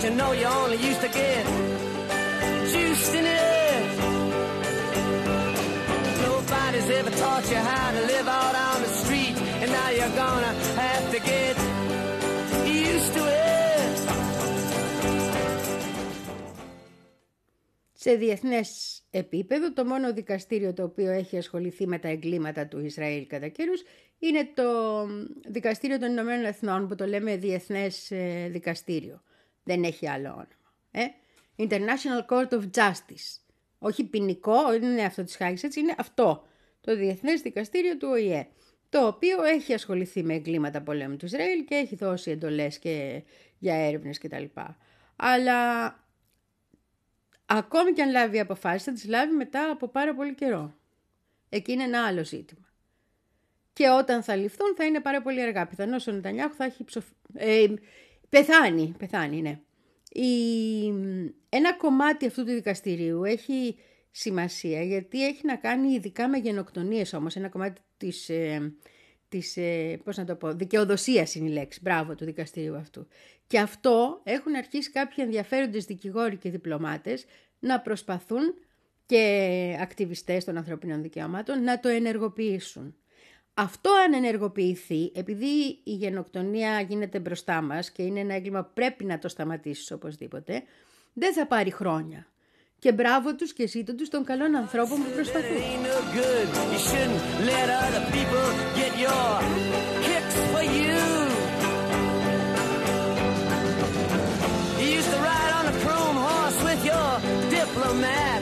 but 0.00 0.08
you 0.08 0.16
know 0.16 0.32
you 0.32 0.46
only 0.46 0.78
used 0.90 1.02
to 1.06 1.10
get 1.22 1.44
juiced 2.72 3.14
in 3.20 3.26
it. 3.26 3.84
Nobody's 6.26 6.90
ever 6.98 7.12
taught 7.22 7.46
you 7.52 7.60
how 7.72 7.88
to 7.96 8.02
live 8.12 8.28
out 8.40 8.54
on 8.68 8.76
the 8.86 8.92
street, 9.00 9.36
and 9.60 9.68
now 9.78 9.88
you're 9.98 10.16
gonna 10.24 10.52
have 10.84 11.04
to 11.14 11.20
get 11.32 11.54
used 12.86 13.12
to 13.16 13.22
it. 13.26 13.98
Σε 17.92 18.14
διεθνές 18.14 19.00
επίπεδο, 19.10 19.72
το 19.72 19.84
μόνο 19.84 20.12
δικαστήριο 20.12 20.72
το 20.72 20.82
οποίο 20.82 21.10
έχει 21.10 21.36
ασχοληθεί 21.36 21.86
με 21.86 21.98
τα 21.98 22.08
εγκλήματα 22.08 22.66
του 22.66 22.84
Ισραήλ 22.84 23.26
κατά 23.26 23.48
καιρούς 23.48 23.82
είναι 24.18 24.48
το 24.54 24.64
Δικαστήριο 25.48 25.98
των 25.98 26.10
Ηνωμένων 26.10 26.44
Εθνών 26.44 26.88
που 26.88 26.94
το 26.94 27.06
λέμε 27.06 27.36
Διεθνές 27.36 28.10
ε, 28.10 28.48
Δικαστήριο. 28.50 29.22
Δεν 29.70 29.84
έχει 29.84 30.08
άλλο 30.08 30.28
όνομα. 30.28 30.46
Ε; 30.90 31.06
International 31.56 32.26
Court 32.30 32.48
of 32.48 32.70
Justice. 32.74 33.40
Όχι 33.78 34.04
ποινικό, 34.04 34.68
δεν 34.68 34.82
είναι 34.82 35.04
αυτό 35.04 35.24
της 35.24 35.36
Χάγης, 35.36 35.62
έτσι 35.62 35.80
είναι 35.80 35.94
αυτό. 35.98 36.46
Το 36.80 36.96
Διεθνές 36.96 37.40
Δικαστήριο 37.40 37.96
του 37.96 38.08
ΟΗΕ. 38.10 38.46
Το 38.88 39.06
οποίο 39.06 39.42
έχει 39.42 39.72
ασχοληθεί 39.72 40.22
με 40.22 40.34
εγκλήματα 40.34 40.82
πολέμου 40.82 41.16
του 41.16 41.24
Ισραήλ 41.24 41.64
και 41.64 41.74
έχει 41.74 41.96
δώσει 41.96 42.30
εντολές 42.30 42.78
και 42.78 43.22
για 43.58 43.74
έρευνες 43.74 44.18
κτλ. 44.18 44.44
Αλλά 45.16 45.88
ακόμη 47.46 47.92
και 47.92 48.02
αν 48.02 48.10
λάβει 48.10 48.40
αποφάσεις 48.40 48.82
θα 48.82 48.92
τις 48.92 49.04
λάβει 49.04 49.34
μετά 49.34 49.70
από 49.70 49.88
πάρα 49.88 50.14
πολύ 50.14 50.34
καιρό. 50.34 50.74
Εκεί 51.48 51.72
είναι 51.72 51.84
ένα 51.84 52.06
άλλο 52.06 52.24
ζήτημα. 52.24 52.68
Και 53.72 53.88
όταν 53.88 54.22
θα 54.22 54.36
ληφθούν 54.36 54.74
θα 54.76 54.84
είναι 54.84 55.00
πάρα 55.00 55.22
πολύ 55.22 55.42
αργά. 55.42 55.66
Πιθανώς 55.66 56.06
ο 56.06 56.12
Νετανιάχου 56.12 56.54
θα 56.54 56.64
έχει 56.64 56.84
ψοφ... 56.84 57.04
ε, 57.34 57.66
πεθάνει, 58.30 58.94
πεθάνει, 58.98 59.40
ναι. 59.40 59.60
Η... 60.12 60.86
Ένα 61.48 61.74
κομμάτι 61.76 62.26
αυτού 62.26 62.44
του 62.44 62.52
δικαστηρίου 62.52 63.24
έχει 63.24 63.76
σημασία 64.10 64.82
γιατί 64.82 65.26
έχει 65.26 65.46
να 65.46 65.56
κάνει 65.56 65.92
ειδικά 65.92 66.28
με 66.28 66.38
γενοκτονίες 66.38 67.12
όμως. 67.12 67.36
Ένα 67.36 67.48
κομμάτι 67.48 67.80
της, 67.96 68.28
ε, 68.28 68.74
της 69.28 69.56
ε, 69.56 70.00
πώς 70.04 70.16
να 70.16 70.24
το 70.24 70.34
πω, 70.34 70.52
δικαιοδοσίας 70.52 71.34
είναι 71.34 71.48
η 71.48 71.52
λέξη, 71.52 71.80
μπράβο 71.82 72.14
του 72.14 72.24
δικαστηρίου 72.24 72.76
αυτού. 72.76 73.06
Και 73.46 73.58
αυτό 73.58 74.20
έχουν 74.24 74.54
αρχίσει 74.54 74.90
κάποιοι 74.90 75.16
ενδιαφέροντες 75.18 75.84
δικηγόροι 75.84 76.36
και 76.36 76.50
διπλωμάτες 76.50 77.24
να 77.58 77.80
προσπαθούν 77.80 78.54
και 79.06 79.76
ακτιβιστές 79.80 80.44
των 80.44 80.56
ανθρωπίνων 80.56 81.02
δικαιωμάτων 81.02 81.62
να 81.62 81.80
το 81.80 81.88
ενεργοποιήσουν. 81.88 82.94
Αυτό 83.54 83.90
αν 84.06 84.12
ενεργοποιηθεί, 84.12 85.12
επειδή 85.14 85.80
η 85.84 85.92
γενοκτονία 85.92 86.80
γίνεται 86.80 87.20
μπροστά 87.20 87.62
μας 87.62 87.90
και 87.90 88.02
είναι 88.02 88.20
ένα 88.20 88.34
έγκλημα 88.34 88.64
που 88.64 88.70
πρέπει 88.74 89.04
να 89.04 89.18
το 89.18 89.28
σταματήσεις 89.28 89.90
οπωσδήποτε, 89.90 90.62
δεν 91.12 91.32
θα 91.32 91.46
πάρει 91.46 91.70
χρόνια. 91.70 92.26
Και 92.78 92.92
μπράβο 92.92 93.34
τους 93.34 93.52
και 93.52 93.66
ζήτω 93.66 93.94
τους 93.94 94.08
των 94.08 94.24
καλών 94.24 94.54
ανθρώπων 94.54 94.98
που 94.98 95.10
προσπαθούν. 95.14 95.56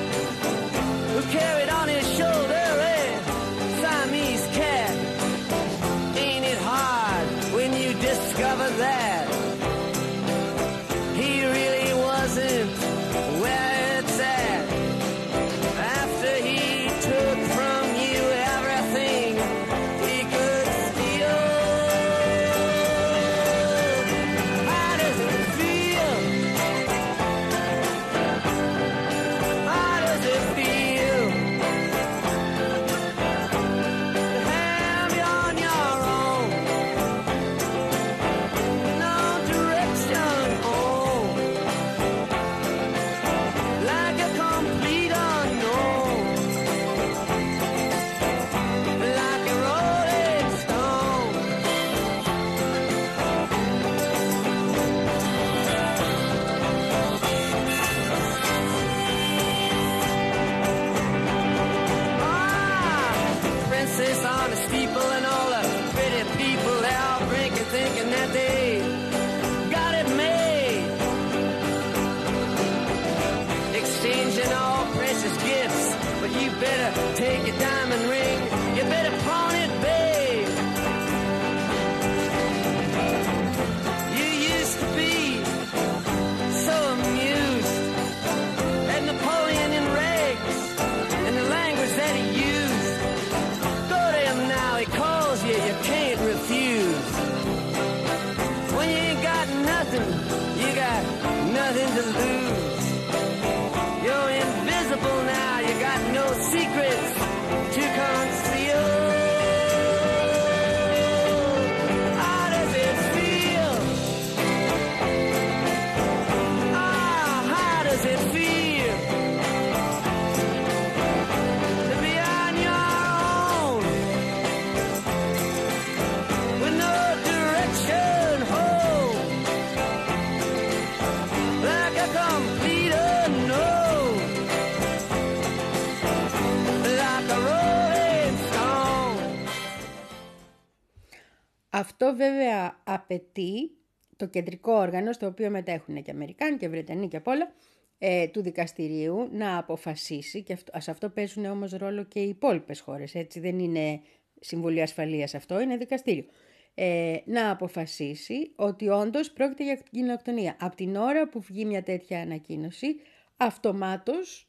Αυτό 142.12 142.24
βέβαια 142.24 142.82
απαιτεί 142.84 143.72
το 144.16 144.26
κεντρικό 144.26 144.74
όργανο 144.74 145.12
στο 145.12 145.28
οποίο 145.28 145.50
μετέχουν 145.50 146.02
και 146.02 146.12
Αμερικάνοι 146.12 146.58
και 146.58 146.70
Βρετανοί 146.70 147.08
και 147.08 147.18
απ' 147.18 147.28
όλα 147.28 147.52
ε, 147.98 148.28
του 148.28 148.42
δικαστηρίου 148.42 149.30
να 149.32 149.58
αποφασίσει 149.58 150.44
και 150.44 150.54
αυτό, 150.54 150.72
σε 150.80 150.92
αυτό 150.92 151.10
παίζουν 151.10 151.46
όμως 151.46 151.72
ρόλο 151.72 152.04
και 152.04 152.20
οι 152.20 152.30
υπόλοιπες 152.30 152.80
χώρες 152.80 153.16
έτσι 153.16 153.40
δεν 153.40 153.60
είναι 153.60 154.02
Συμβουλή 154.40 154.82
Ασφαλείας 154.82 155.36
αυτό 155.36 155.62
είναι 155.62 155.78
δικαστήριο. 155.78 156.26
Ε, 156.74 157.18
να 157.26 157.50
αποφασίσει 157.52 158.52
ότι 158.56 158.90
όντως 158.90 159.32
πρόκειται 159.32 159.64
για 159.64 159.80
κοινοκτονία 159.92 160.56
από 160.60 160.76
την 160.76 160.96
ώρα 160.96 161.30
που 161.30 161.42
βγει 161.42 161.66
μια 161.66 161.84
τέτοια 161.84 162.22
ανακοίνωση 162.22 162.96
αυτομάτως 163.38 164.48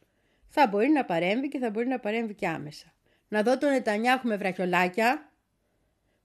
θα 0.49 0.67
μπορεί 0.67 0.89
να 0.89 1.05
παρέμβει 1.05 1.49
και 1.49 1.59
θα 1.59 1.71
μπορεί 1.71 1.87
να 1.87 1.99
παρέμβει 1.99 2.35
και 2.35 2.49
άμεσα. 2.49 2.95
Να 3.29 3.43
δω 3.43 3.59
τον 3.59 3.71
Νετανιάχου 3.71 4.29
με 4.29 4.37
βραχιολάκια 4.37 5.32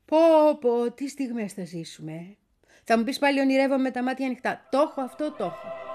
Πω 0.08 0.58
πω, 0.60 0.92
τι 0.92 1.10
στιγμές 1.10 1.54
θα 1.54 1.66
ζήσουμε. 1.66 2.36
Θα 2.84 2.98
μου 2.98 3.04
πεις 3.04 3.20
πάλι 3.20 3.40
ονειρεύομαι 3.40 3.82
με 3.82 3.92
τα 3.92 4.04
μάτια 4.04 4.26
ανοιχτά. 4.26 4.68
Το 4.72 4.78
έχω 4.78 5.02
αυτό, 5.02 5.32
το 5.32 5.44
έχω. 5.44 5.87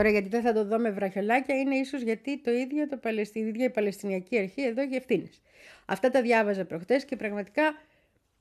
Τώρα 0.00 0.12
γιατί 0.12 0.28
δεν 0.28 0.42
θα 0.42 0.52
το 0.52 0.64
δω 0.64 0.78
με 0.78 0.90
βραχιολάκια 0.90 1.56
είναι 1.56 1.74
ίσως 1.74 2.02
γιατί 2.02 2.40
το 2.40 2.50
ίδιο 2.50 2.88
το 2.88 2.96
Παλαιστι... 2.96 3.38
η 3.38 3.46
ίδια 3.46 3.64
η 3.64 3.70
Παλαιστινιακή 3.70 4.38
Αρχή 4.38 4.62
εδώ 4.62 4.82
έχει 4.82 4.94
ευθύνες. 4.94 5.42
Αυτά 5.86 6.10
τα 6.10 6.22
διάβαζα 6.22 6.64
προχτές 6.64 7.04
και 7.04 7.16
πραγματικά 7.16 7.62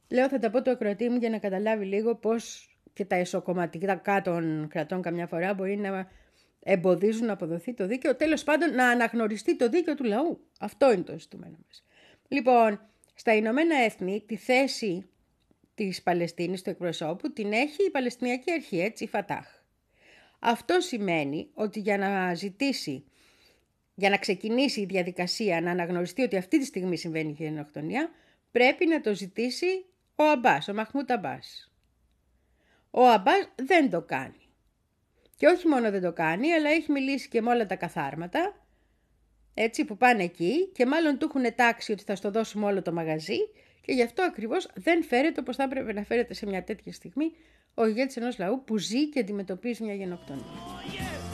λέω 0.10 0.30
θα 0.30 0.39
τα 0.39 0.49
πω 0.49 0.62
το 0.62 0.72
ακροατή 0.72 1.10
μου 1.10 1.18
για 1.18 1.30
να 1.30 1.38
καταλάβει 1.38 1.86
λίγο 1.86 2.16
πώς 2.16 2.70
και 2.93 3.05
τα 3.05 3.16
εσωκομματικά 3.16 4.22
των 4.24 4.68
κρατών 4.70 5.01
καμιά 5.01 5.28
φορά 5.28 5.53
μπορεί 5.53 5.78
να 5.78 6.07
εμποδίζουν 6.64 7.26
να 7.26 7.34
αποδοθεί 7.34 7.74
το 7.74 7.88
δίκαιο, 7.88 8.16
τέλος 8.16 8.43
πάντων 8.43 8.74
να 8.74 8.88
αναγνωριστεί 8.88 9.55
το 9.55 9.70
δίκαιο 9.70 9.95
του 9.95 10.03
λαού. 10.03 10.47
Αυτό 10.60 10.91
είναι 10.91 11.03
το 11.03 11.20
ζητούμενο 11.20 11.57
μας. 11.66 11.86
Λοιπόν, 12.28 12.89
στα 13.14 13.36
Ηνωμένα 13.36 13.76
Έθνη 13.76 14.24
τη 14.28 14.36
θέση 14.36 15.10
της 15.76 16.01
Παλαιστίνης 16.01 16.62
του 16.62 16.70
εκπροσώπου 16.70 17.34
την 17.34 17.53
έχει 17.53 17.86
η 17.88 17.89
Παλαιστινιακή 17.89 18.51
Αρχή, 18.51 18.80
έτσι, 18.80 19.03
η 19.03 19.07
Φατάχ. 19.07 19.59
Αυτό 20.40 20.80
σημαίνει 20.80 21.50
ότι 21.54 21.80
για 21.80 21.98
να 21.98 22.34
ζητήσει, 22.34 23.04
για 23.96 24.10
να 24.10 24.18
ξεκινήσει 24.18 24.82
η 24.82 24.86
διαδικασία 24.86 25.62
να 25.62 25.72
αναγνωριστεί 25.72 26.22
ότι 26.22 26.38
αυτή 26.38 26.60
τη 26.60 26.66
στιγμή 26.66 26.98
συμβαίνει 26.98 27.30
η 27.30 27.44
γενοκτονία, 27.44 28.10
πρέπει 28.52 28.86
να 28.86 29.02
το 29.02 29.16
ζητήσει 29.16 29.86
ο 30.16 30.24
Αμπάς, 30.24 30.68
ο 30.68 30.74
Μαχμούτ 30.74 31.12
Αμπάς. 31.12 31.72
Ο 32.92 33.06
Αμπάς 33.06 33.52
δεν 33.56 33.90
το 33.90 34.02
κάνει. 34.02 34.50
Και 35.36 35.48
όχι 35.48 35.68
μόνο 35.68 35.92
δεν 35.92 36.02
το 36.02 36.14
κάνει, 36.14 36.52
αλλά 36.52 36.70
έχει 36.70 36.92
μιλήσει 36.92 37.28
και 37.30 37.42
με 37.42 37.50
όλα 37.50 37.66
τα 37.66 37.76
καθάρματα, 37.76 38.66
έτσι 39.54 39.86
που 39.86 39.98
πάνε 39.98 40.24
εκεί 40.24 40.68
και 40.74 40.86
μάλλον 40.86 41.18
του 41.18 41.32
έχουν 41.34 41.56
τάξει 41.56 41.92
ότι 41.92 42.04
θα 42.04 42.16
στο 42.16 42.32
δώσουμε 42.32 42.66
όλο 42.66 42.82
το 42.82 42.92
μαγαζί 42.92 43.38
και 43.90 43.96
γι' 43.96 44.04
αυτό 44.04 44.24
ακριβώς 44.24 44.70
δεν 44.74 45.04
φέρεται 45.04 45.40
όπως 45.40 45.56
θα 45.56 45.64
έπρεπε 45.64 45.94
να 45.94 46.04
φέρεται 46.04 46.34
σε 46.34 46.46
μια 46.46 46.64
τέτοια 46.64 46.94
στιγμή 46.94 47.32
ο 47.74 47.86
ηγέτης 47.88 48.18
ενός 48.18 48.38
λαού 48.38 48.64
που 48.64 48.78
ζει 48.78 49.10
και 49.10 49.20
αντιμετωπίζει 49.20 49.84
μια 49.84 49.94
γενοκτονία. 49.94 51.29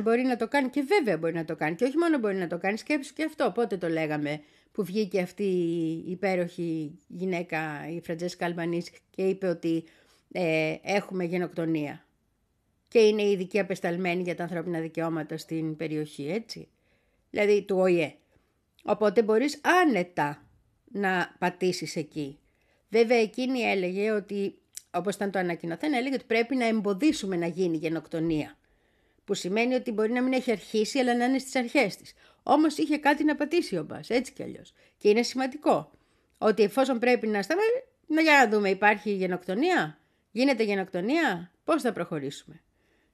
Αν 0.00 0.06
μπορεί 0.06 0.22
να 0.22 0.36
το 0.36 0.48
κάνει 0.48 0.68
και 0.68 0.82
βέβαια 0.82 1.18
μπορεί 1.18 1.34
να 1.34 1.44
το 1.44 1.56
κάνει. 1.56 1.74
Και 1.74 1.84
όχι 1.84 1.96
μόνο 1.96 2.18
μπορεί 2.18 2.36
να 2.36 2.46
το 2.46 2.58
κάνει, 2.58 2.78
σκέψου 2.78 3.14
και 3.14 3.24
αυτό. 3.24 3.52
Πότε 3.54 3.76
το 3.76 3.88
λέγαμε 3.88 4.40
που 4.72 4.84
βγήκε 4.84 5.20
αυτή 5.20 5.42
η 5.42 6.10
υπέροχη 6.10 6.98
γυναίκα, 7.06 7.88
η 7.90 8.00
Φραντζέσκα 8.04 8.44
Αλμπανής 8.44 8.90
και 9.10 9.22
είπε 9.22 9.46
ότι 9.46 9.84
ε, 10.32 10.74
έχουμε 10.82 11.24
γενοκτονία. 11.24 12.04
Και 12.88 12.98
είναι 12.98 13.22
η 13.22 13.30
ειδική 13.30 13.58
απεσταλμένη 13.58 14.22
για 14.22 14.34
τα 14.34 14.42
ανθρώπινα 14.42 14.80
δικαιώματα 14.80 15.36
στην 15.36 15.76
περιοχή, 15.76 16.30
έτσι. 16.30 16.68
Δηλαδή 17.30 17.62
του 17.62 17.76
ΟΗΕ. 17.78 18.14
Οπότε 18.84 19.22
μπορείς 19.22 19.60
άνετα 19.84 20.46
να 20.92 21.36
πατήσεις 21.38 21.96
εκεί. 21.96 22.38
Βέβαια 22.88 23.18
εκείνη 23.18 23.60
έλεγε 23.60 24.10
ότι, 24.10 24.58
όπως 24.90 25.14
ήταν 25.14 25.30
το 25.30 25.38
ανακοινωθέν, 25.38 25.92
έλεγε 25.92 26.14
ότι 26.14 26.24
πρέπει 26.24 26.56
να 26.56 26.66
εμποδίσουμε 26.66 27.36
να 27.36 27.46
γίνει 27.46 27.76
γενοκτονία. 27.76 28.58
Που 29.30 29.36
σημαίνει 29.36 29.74
ότι 29.74 29.92
μπορεί 29.92 30.12
να 30.12 30.22
μην 30.22 30.32
έχει 30.32 30.50
αρχίσει, 30.50 30.98
αλλά 30.98 31.16
να 31.16 31.24
είναι 31.24 31.38
στις 31.38 31.56
αρχές 31.56 31.96
της. 31.96 32.12
Όμως 32.42 32.76
είχε 32.76 32.98
κάτι 32.98 33.24
να 33.24 33.34
πατήσει 33.34 33.76
ο 33.76 33.84
Μπάς, 33.84 34.10
έτσι 34.10 34.32
κι 34.32 34.42
αλλιώς. 34.42 34.72
Και 34.96 35.08
είναι 35.08 35.22
σημαντικό 35.22 35.90
ότι 36.38 36.62
εφόσον 36.62 36.98
πρέπει 36.98 37.26
να 37.26 37.42
σταματήσει, 37.42 37.82
να 38.06 38.20
για 38.20 38.32
να 38.32 38.48
δούμε 38.48 38.70
υπάρχει 38.70 39.10
γενοκτονία, 39.12 39.98
γίνεται 40.30 40.62
γενοκτονία, 40.62 41.50
πώς 41.64 41.82
θα 41.82 41.92
προχωρήσουμε; 41.92 42.60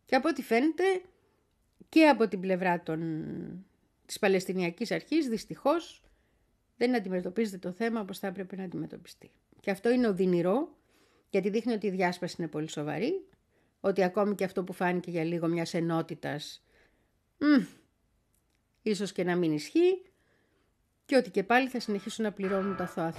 Και 0.04 0.14
από 0.14 0.28
ό,τι 0.28 0.42
φαίνεται 0.42 0.84
και 1.88 2.08
από 2.08 2.28
την 2.28 2.40
πλευρά 2.40 2.82
των... 2.82 3.00
της 4.06 4.18
Παλαιστινιακής 4.18 4.90
Αρχής 4.90 5.28
δυστυχώς 5.28 6.02
δεν 6.76 6.94
αντιμετωπίζεται 6.94 7.58
το 7.58 7.72
θέμα 7.72 8.00
όπως 8.00 8.18
θα 8.18 8.26
έπρεπε 8.26 8.56
να 8.56 8.64
αντιμετωπιστεί. 8.64 9.30
Και 9.60 9.70
αυτό 9.70 9.90
είναι 9.90 10.08
οδυνηρό 10.08 10.76
γιατί 11.30 11.48
δείχνει 11.50 11.72
ότι 11.72 11.86
η 11.86 11.90
διάσπαση 11.90 12.36
είναι 12.38 12.48
πολύ 12.48 12.70
σοβαρή, 12.70 13.26
ότι 13.86 14.02
ακόμη 14.02 14.34
και 14.34 14.44
αυτό 14.44 14.64
που 14.64 14.72
φάνηκε 14.72 15.10
για 15.10 15.24
λίγο 15.24 15.48
μιας 15.48 15.74
ενότητας 15.74 16.64
μ, 17.38 17.62
ίσως 18.82 19.12
και 19.12 19.24
να 19.24 19.36
μην 19.36 19.52
ισχύει 19.52 20.02
και 21.04 21.16
ότι 21.16 21.30
και 21.30 21.42
πάλι 21.42 21.68
θα 21.68 21.80
συνεχίσουν 21.80 22.24
να 22.24 22.32
πληρώνουν 22.32 22.76
τα 22.76 22.84
αθώα 22.84 23.12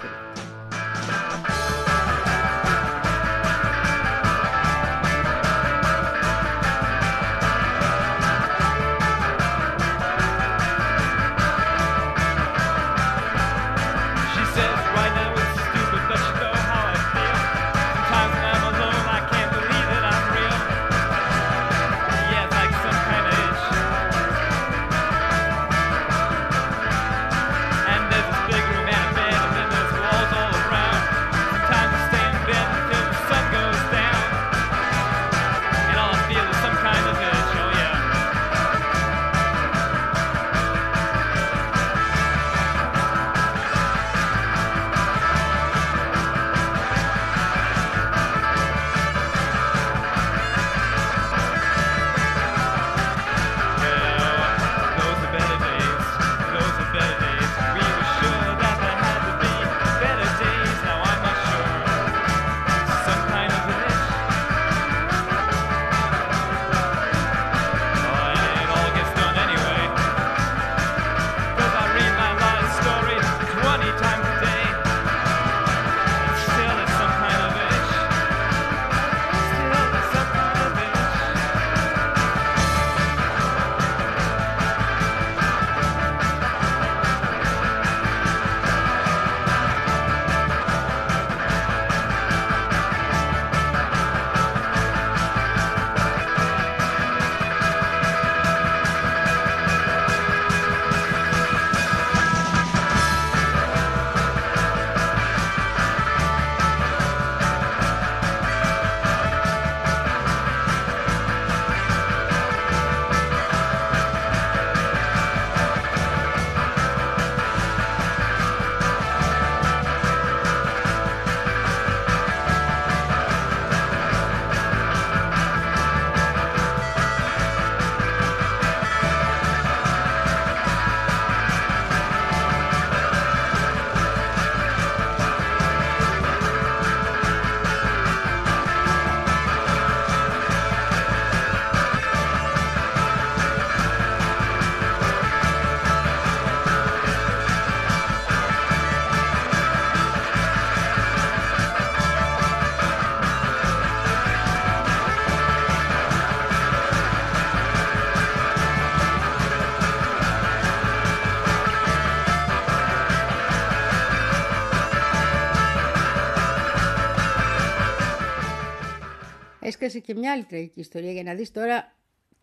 και 170.08 170.16
μια 170.16 170.32
άλλη 170.32 170.43
τραγική 170.43 170.80
ιστορία 170.80 171.12
για 171.12 171.24
να 171.24 171.34
δεις 171.34 171.51
τώρα 171.51 171.95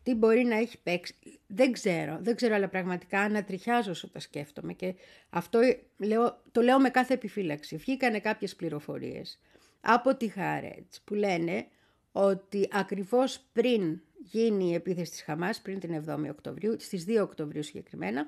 τι 0.03 0.15
μπορεί 0.15 0.45
να 0.45 0.57
έχει 0.57 0.79
παίξει. 0.83 1.15
Δεν 1.47 1.73
ξέρω, 1.73 2.19
δεν 2.21 2.37
ξέρω, 2.37 2.55
αλλά 2.55 2.69
πραγματικά 2.69 3.21
ανατριχιάζω 3.21 3.91
όσο 3.91 4.09
τα 4.09 4.21
σκέφτομαι 4.21 4.73
και 4.73 4.95
αυτό 5.31 5.61
λέω, 5.97 6.43
το 6.53 6.61
λέω 6.61 6.81
με 6.81 6.89
κάθε 6.91 7.15
επιφύλαξη. 7.15 7.77
Βγήκανε 7.77 8.21
κάποιες 8.21 8.57
πληροφορίες 8.57 9.41
από 9.81 10.17
τη 10.17 10.29
Χάρετς 10.29 11.01
που 11.05 11.15
λένε 11.15 11.67
ότι 12.13 12.69
ακριβώς 12.73 13.41
πριν 13.53 14.01
γίνει 14.19 14.71
η 14.71 14.75
επίθεση 14.75 15.11
της 15.11 15.23
Χαμάς, 15.23 15.61
πριν 15.61 15.81
την 15.81 16.05
7η 16.07 16.29
Οκτωβρίου, 16.31 16.77
στις 16.79 17.05
2 17.09 17.23
Οκτωβρίου 17.23 17.63
συγκεκριμένα, 17.63 18.27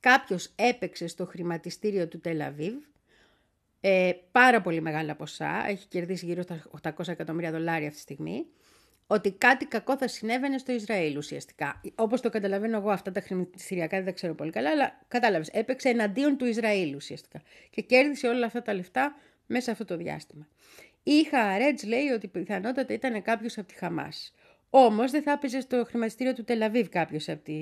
κάποιος 0.00 0.52
έπαιξε 0.54 1.06
στο 1.06 1.26
χρηματιστήριο 1.26 2.08
του 2.08 2.20
Τελαβίβ 2.20 2.74
ε, 3.84 4.12
πάρα 4.32 4.60
πολύ 4.60 4.80
μεγάλα 4.80 5.14
ποσά, 5.14 5.64
έχει 5.68 5.86
κερδίσει 5.86 6.26
γύρω 6.26 6.42
στα 6.42 6.62
800 6.82 7.08
εκατομμύρια 7.08 7.50
δολάρια 7.50 7.88
αυτή 7.88 7.96
τη 7.96 8.00
στιγμή, 8.00 8.46
ότι 9.12 9.32
κάτι 9.32 9.64
κακό 9.64 9.96
θα 9.96 10.08
συνέβαινε 10.08 10.58
στο 10.58 10.72
Ισραήλ 10.72 11.16
ουσιαστικά. 11.16 11.80
Όπως 11.94 12.20
το 12.20 12.30
καταλαβαίνω 12.30 12.76
εγώ 12.76 12.90
αυτά 12.90 13.10
τα 13.10 13.20
χρηματιστηριακά 13.20 13.96
δεν 13.96 14.06
τα 14.06 14.12
ξέρω 14.12 14.34
πολύ 14.34 14.50
καλά, 14.50 14.70
αλλά 14.70 15.00
κατάλαβες, 15.08 15.48
έπαιξε 15.48 15.88
εναντίον 15.88 16.36
του 16.36 16.44
Ισραήλ 16.44 16.94
ουσιαστικά 16.94 17.42
και 17.70 17.82
κέρδισε 17.82 18.28
όλα 18.28 18.46
αυτά 18.46 18.62
τα 18.62 18.74
λεφτά 18.74 19.14
μέσα 19.46 19.64
σε 19.64 19.70
αυτό 19.70 19.84
το 19.84 19.96
διάστημα. 19.96 20.48
Η 21.02 21.24
Χαρέτζ 21.30 21.82
λέει 21.82 22.08
ότι 22.08 22.28
πιθανότατα 22.28 22.94
ήταν 22.94 23.22
κάποιος 23.22 23.58
από 23.58 23.68
τη 23.68 23.74
Χαμάς. 23.74 24.34
Όμως 24.70 25.10
δεν 25.10 25.22
θα 25.22 25.32
έπαιζε 25.32 25.60
στο 25.60 25.84
χρηματιστήριο 25.84 26.34
του 26.34 26.44
Τελαβίβ 26.44 26.88
κάποιος 26.88 27.28
από 27.28 27.44
τη 27.44 27.60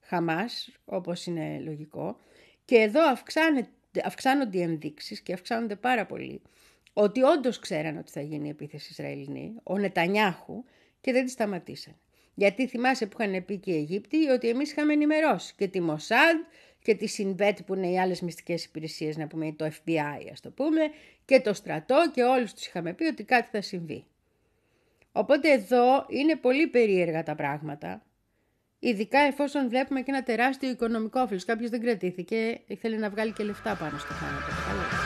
Χαμάς, 0.00 0.70
όπως 0.84 1.26
είναι 1.26 1.60
λογικό. 1.64 2.20
Και 2.64 2.76
εδώ 2.76 3.10
αυξάνεται 3.10 3.68
αυξάνονται 4.04 4.58
οι 4.58 4.62
ενδείξεις 4.62 5.20
και 5.20 5.32
αυξάνονται 5.32 5.76
πάρα 5.76 6.06
πολύ 6.06 6.42
ότι 7.00 7.22
όντως 7.22 7.58
ξέραν 7.58 7.98
ότι 7.98 8.10
θα 8.10 8.20
γίνει 8.20 8.46
η 8.46 8.50
επίθεση 8.50 8.88
Ισραηλινή, 8.90 9.54
ο 9.62 9.78
Νετανιάχου, 9.78 10.64
και 11.00 11.12
δεν 11.12 11.24
τη 11.24 11.30
σταματήσαν. 11.30 11.96
Γιατί 12.34 12.66
θυμάσαι 12.66 13.06
που 13.06 13.16
είχαν 13.20 13.44
πει 13.44 13.56
και 13.56 13.70
οι 13.70 13.76
Αιγύπτιοι 13.76 14.28
ότι 14.32 14.48
εμείς 14.48 14.70
είχαμε 14.70 14.92
ενημερώσει 14.92 15.54
και 15.56 15.68
τη 15.68 15.80
Μοσάντ 15.80 16.38
και 16.82 16.94
τη 16.94 17.06
Σινβέτ 17.06 17.58
που 17.66 17.74
είναι 17.74 17.88
οι 17.88 18.00
άλλες 18.00 18.20
μυστικές 18.20 18.64
υπηρεσίες, 18.64 19.16
να 19.16 19.26
πούμε 19.26 19.52
το 19.52 19.64
FBI 19.64 20.28
ας 20.32 20.40
το 20.40 20.50
πούμε, 20.50 20.80
και 21.24 21.40
το 21.40 21.54
στρατό 21.54 22.10
και 22.14 22.22
όλους 22.22 22.54
τους 22.54 22.66
είχαμε 22.66 22.92
πει 22.92 23.04
ότι 23.04 23.24
κάτι 23.24 23.48
θα 23.52 23.60
συμβεί. 23.60 24.04
Οπότε 25.12 25.50
εδώ 25.50 26.06
είναι 26.08 26.36
πολύ 26.36 26.66
περίεργα 26.66 27.22
τα 27.22 27.34
πράγματα. 27.34 28.02
Ειδικά 28.78 29.18
εφόσον 29.18 29.68
βλέπουμε 29.68 30.00
και 30.00 30.10
ένα 30.10 30.22
τεράστιο 30.22 30.70
οικονομικό 30.70 31.20
όφελος. 31.20 31.44
Κάποιος 31.44 31.70
δεν 31.70 31.80
κρατήθηκε, 31.80 32.60
ήθελε 32.66 32.96
να 32.96 33.10
βγάλει 33.10 33.32
και 33.32 33.44
λεφτά 33.44 33.76
πάνω 33.76 33.98
στο 33.98 34.14
θάνατο. 34.14 34.97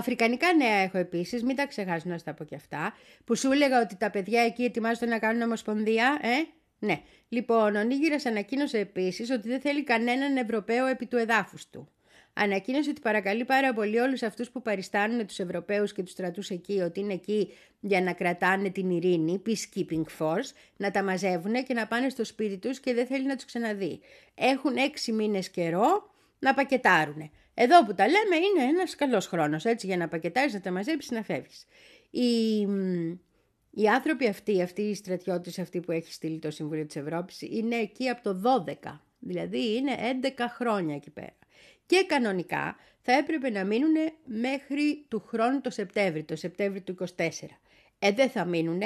Αφρικανικά 0.00 0.54
νέα 0.54 0.76
έχω 0.76 0.98
επίσης, 0.98 1.42
μην 1.42 1.56
τα 1.56 1.66
ξεχάσω 1.66 2.08
να 2.08 2.18
στα 2.18 2.34
πω 2.34 2.44
και 2.44 2.54
αυτά, 2.54 2.94
που 3.24 3.36
σου 3.36 3.52
έλεγα 3.52 3.80
ότι 3.80 3.96
τα 3.96 4.10
παιδιά 4.10 4.42
εκεί 4.42 4.62
ετοιμάζονται 4.62 5.06
να 5.06 5.18
κάνουν 5.18 5.42
ομοσπονδία, 5.42 6.18
ε; 6.22 6.28
Ναι. 6.78 7.00
Λοιπόν, 7.28 7.76
ο 7.76 7.82
Νίγηρας 7.82 8.26
ανακοίνωσε 8.26 8.78
επίσης 8.78 9.30
ότι 9.30 9.48
δεν 9.48 9.60
θέλει 9.60 9.84
κανέναν 9.84 10.36
Ευρωπαίο 10.36 10.86
επί 10.86 11.06
του 11.06 11.16
εδάφους 11.16 11.70
του. 11.70 11.88
Ανακοίνωσε 12.32 12.90
ότι 12.90 13.00
παρακαλεί 13.00 13.44
πάρα 13.44 13.74
πολύ 13.74 13.98
όλους 13.98 14.22
αυτούς 14.22 14.50
που 14.50 14.62
παριστάνουν 14.62 15.26
τους 15.26 15.38
Ευρωπαίους 15.38 15.92
και 15.92 16.02
τους 16.02 16.12
στρατούς 16.12 16.50
εκεί, 16.50 16.80
ότι 16.80 17.00
είναι 17.00 17.12
εκεί 17.12 17.52
για 17.80 18.02
να 18.02 18.12
κρατάνε 18.12 18.70
την 18.70 18.90
ειρήνη, 18.90 19.42
peacekeeping 19.46 20.04
force, 20.18 20.50
να 20.76 20.90
τα 20.90 21.02
μαζεύουν 21.02 21.64
και 21.64 21.74
να 21.74 21.86
πάνε 21.86 22.08
στο 22.08 22.24
σπίτι 22.24 22.58
τους 22.58 22.80
και 22.80 22.94
δεν 22.94 23.06
θέλει 23.06 23.26
να 23.26 23.36
τους 23.36 23.44
ξαναδεί. 23.44 24.00
Έχουν 24.34 24.76
έξι 24.76 25.12
μήνες 25.12 25.50
καιρό 25.50 26.10
να 26.38 26.54
πακετάρουν. 26.54 27.30
Εδώ 27.62 27.84
που 27.84 27.94
τα 27.94 28.04
λέμε 28.08 28.36
είναι 28.36 28.70
ένας 28.70 28.94
καλός 28.94 29.26
χρόνος, 29.26 29.64
έτσι, 29.64 29.86
για 29.86 29.96
να 29.96 30.08
πακετάρεις, 30.08 30.52
να 30.52 30.60
τα 30.60 30.70
μαζέψεις, 30.70 31.10
να 31.10 31.22
φεύγεις. 31.22 31.66
Οι, 32.10 32.60
οι 33.70 33.88
άνθρωποι 33.88 34.28
αυτοί, 34.28 34.62
αυτοί 34.62 34.82
οι 34.82 34.94
στρατιώτες 34.94 35.58
αυτοί 35.58 35.80
που 35.80 35.92
έχει 35.92 36.12
στείλει 36.12 36.38
το 36.38 36.50
Συμβούλιο 36.50 36.86
της 36.86 36.96
Ευρώπης, 36.96 37.40
είναι 37.42 37.76
εκεί 37.76 38.08
από 38.08 38.22
το 38.22 38.64
12, 38.84 39.00
δηλαδή 39.18 39.76
είναι 39.76 39.92
11 40.38 40.44
χρόνια 40.48 40.94
εκεί 40.94 41.10
πέρα. 41.10 41.36
Και 41.86 42.04
κανονικά 42.08 42.76
θα 43.00 43.12
έπρεπε 43.12 43.50
να 43.50 43.64
μείνουν 43.64 43.94
μέχρι 44.24 45.04
του 45.08 45.24
χρόνου 45.26 45.60
το 45.60 45.70
Σεπτέμβρη, 45.70 46.24
το 46.24 46.36
Σεπτέμβρη 46.36 46.80
του 46.80 46.94
24. 47.16 47.28
Ε, 47.98 48.12
δεν 48.12 48.30
θα 48.30 48.44
μείνουν. 48.44 48.80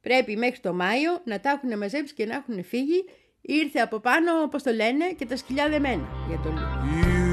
Πρέπει 0.00 0.36
μέχρι 0.36 0.60
το 0.60 0.74
Μάιο 0.74 1.20
να 1.24 1.40
τα 1.40 1.50
έχουν 1.50 1.78
μαζέψει 1.78 2.14
και 2.14 2.26
να 2.26 2.34
έχουν 2.34 2.64
φύγει. 2.64 3.04
Ήρθε 3.40 3.78
από 3.78 3.98
πάνω, 3.98 4.42
όπως 4.42 4.62
το 4.62 4.72
λένε, 4.72 5.12
και 5.18 5.26
τα 5.26 5.36
σκυλιά 5.36 5.68
δεμένα 5.68 6.08
για 6.28 6.40
το 6.42 6.48
λίγο. 6.48 7.25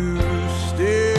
Stay 0.76 1.13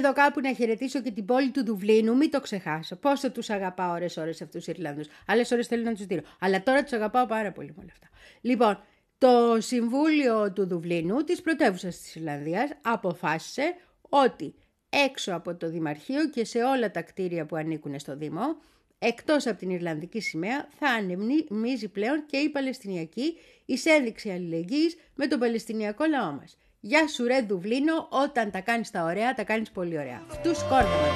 εδώ 0.00 0.12
κάπου 0.12 0.40
να 0.40 0.54
χαιρετήσω 0.54 1.00
και 1.00 1.10
την 1.10 1.24
πόλη 1.24 1.50
του 1.50 1.64
Δουβλίνου, 1.64 2.16
μην 2.16 2.30
το 2.30 2.40
ξεχάσω. 2.40 2.96
Πόσο 2.96 3.30
τους 3.30 3.50
αγαπάω 3.50 3.92
ώρες-ώρες 3.92 4.42
αυτούς 4.42 4.64
του 4.64 4.70
Ιρλανδούς. 4.70 5.06
Άλλες 5.26 5.50
ώρες 5.50 5.66
θέλω 5.66 5.82
να 5.82 5.94
τους 5.94 6.06
δίνω. 6.06 6.22
Αλλά 6.40 6.62
τώρα 6.62 6.82
τους 6.82 6.92
αγαπάω 6.92 7.26
πάρα 7.26 7.52
πολύ 7.52 7.68
με 7.68 7.82
όλα 7.82 7.90
αυτά. 7.92 8.08
Λοιπόν, 8.40 8.82
το 9.18 9.56
Συμβούλιο 9.60 10.52
του 10.52 10.66
Δουβλίνου, 10.66 11.24
της 11.24 11.40
πρωτεύουσας 11.40 11.98
της 11.98 12.14
Ιρλανδίας, 12.14 12.70
αποφάσισε 12.82 13.74
ότι 14.08 14.54
έξω 14.88 15.34
από 15.34 15.54
το 15.54 15.70
Δημαρχείο 15.70 16.28
και 16.28 16.44
σε 16.44 16.62
όλα 16.62 16.90
τα 16.90 17.02
κτίρια 17.02 17.46
που 17.46 17.56
ανήκουν 17.56 17.98
στο 17.98 18.16
Δήμο, 18.16 18.56
εκτός 18.98 19.46
από 19.46 19.58
την 19.58 19.70
Ιρλανδική 19.70 20.20
σημαία, 20.20 20.68
θα 20.78 20.88
ανεμνίζει 20.88 21.88
πλέον 21.88 22.26
και 22.26 22.36
η 22.36 22.48
Παλαιστινιακή 22.48 23.36
εις 23.64 23.86
ένδειξη 23.86 24.30
αλληλεγγύης 24.30 24.96
με 25.14 25.26
τον 25.26 25.38
Παλαιστινιακό 25.38 26.04
λαό 26.04 26.32
μας. 26.32 26.56
Γεια 26.82 27.08
σου 27.08 27.26
ρε 27.26 27.40
Δουβλίνο, 27.40 28.06
όταν 28.10 28.50
τα 28.50 28.60
κάνεις 28.60 28.90
τα 28.90 29.02
ωραία, 29.02 29.34
τα 29.34 29.44
κάνεις 29.44 29.70
πολύ 29.70 29.98
ωραία. 29.98 30.22
Αυτούς 30.30 30.58
κόρναμε. 30.58 31.08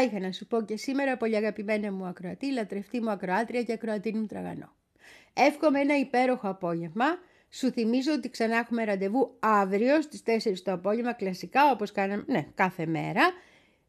Αυτά 0.00 0.12
είχα 0.16 0.26
να 0.26 0.32
σου 0.32 0.46
πω 0.46 0.62
και 0.62 0.76
σήμερα, 0.76 1.16
πολύ 1.16 1.36
αγαπημένα 1.36 1.92
μου 1.92 2.04
ακροατή, 2.04 2.52
λατρευτή 2.52 3.00
μου 3.00 3.10
ακροάτρια 3.10 3.62
και 3.62 3.72
ακροατή 3.72 4.14
μου 4.14 4.26
τραγανό. 4.26 4.72
Εύχομαι 5.32 5.80
ένα 5.80 5.98
υπέροχο 5.98 6.48
απόγευμα. 6.48 7.06
Σου 7.50 7.70
θυμίζω 7.70 8.12
ότι 8.12 8.30
ξανά 8.30 8.56
έχουμε 8.56 8.84
ραντεβού 8.84 9.36
αύριο 9.38 10.02
στις 10.02 10.22
4 10.26 10.58
το 10.64 10.72
απόγευμα, 10.72 11.12
κλασικά 11.12 11.70
όπως 11.70 11.92
κάναμε 11.92 12.24
ναι, 12.26 12.46
κάθε 12.54 12.86
μέρα. 12.86 13.22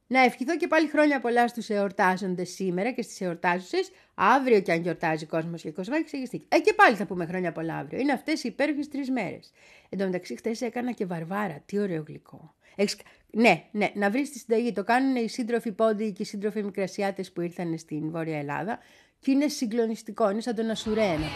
Να 0.08 0.20
ευχηθώ 0.20 0.58
και 0.58 0.68
πάλι 0.68 0.88
χρόνια 0.88 1.20
πολλά 1.20 1.48
στους 1.48 1.70
εορτάζοντες 1.70 2.50
σήμερα 2.50 2.92
και 2.92 3.02
στις 3.02 3.22
εορτάζουσες. 3.22 3.92
Αύριο 4.14 4.62
και 4.62 4.72
αν 4.72 4.82
γιορτάζει 4.82 5.26
κόσμος 5.26 5.62
και 5.62 5.72
κοσμάκι 5.72 6.02
εξηγηστεί. 6.02 6.46
Ε, 6.48 6.60
και 6.60 6.74
πάλι 6.74 6.96
θα 6.96 7.06
πούμε 7.06 7.26
χρόνια 7.26 7.52
πολλά 7.52 7.76
αύριο. 7.76 8.00
Είναι 8.00 8.12
αυτές 8.12 8.44
οι 8.44 8.48
υπέροχες 8.48 8.88
τρεις 8.88 9.10
μέρες. 9.10 9.52
Εν 9.90 10.00
τω 10.00 10.06
μεταξύ 10.06 10.36
χτες 10.36 10.62
έκανα 10.62 10.92
και 10.92 11.06
βαρβάρα. 11.06 11.64
Τι 11.66 11.80
ωραίο 11.80 12.04
γλυκό. 12.08 12.56
Έχεις... 12.76 12.98
Ναι, 13.34 13.64
ναι, 13.72 13.92
να 13.96 14.10
βρεις 14.10 14.32
τη 14.32 14.40
συνταγή. 14.40 14.72
Το 14.72 14.84
κάνουν 14.84 15.16
οι 15.16 15.30
σύντροφοι 15.30 15.72
πόντι 15.72 16.12
και 16.12 16.22
οι 16.22 16.26
σύντροφοι 16.26 16.64
μικρασιάτες 16.64 17.32
που 17.32 17.42
ήρθαν 17.42 17.78
στην 17.78 18.12
Βόρεια 18.12 18.38
Ελλάδα. 18.38 18.80
Και 19.20 19.32
είναι 19.32 19.48
συγκλονιστικό, 19.48 20.30
είναι 20.30 20.42
σαν 20.42 20.56
τον 20.56 20.70
Ασουρέ 20.70 21.04
ένα 21.04 21.28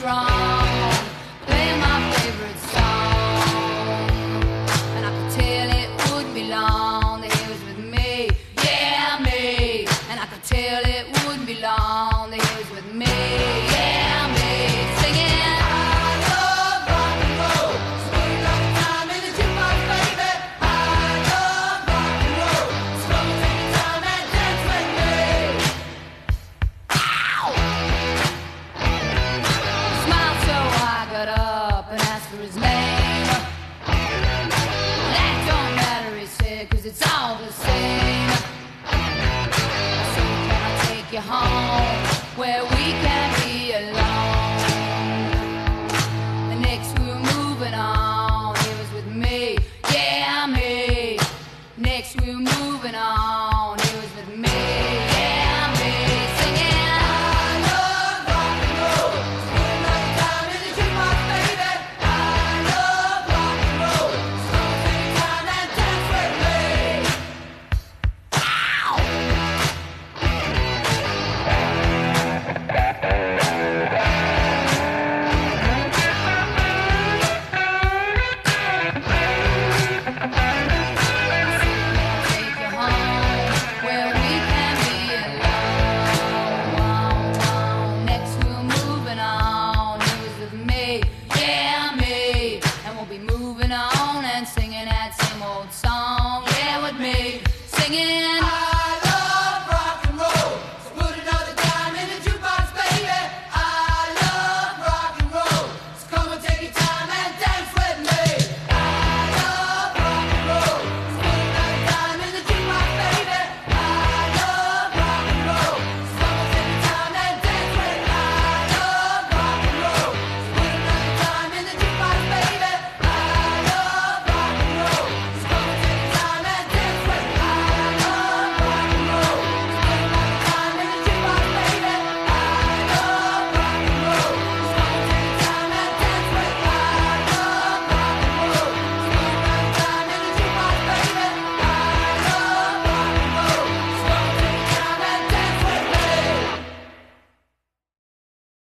πράγμα. 0.00 0.57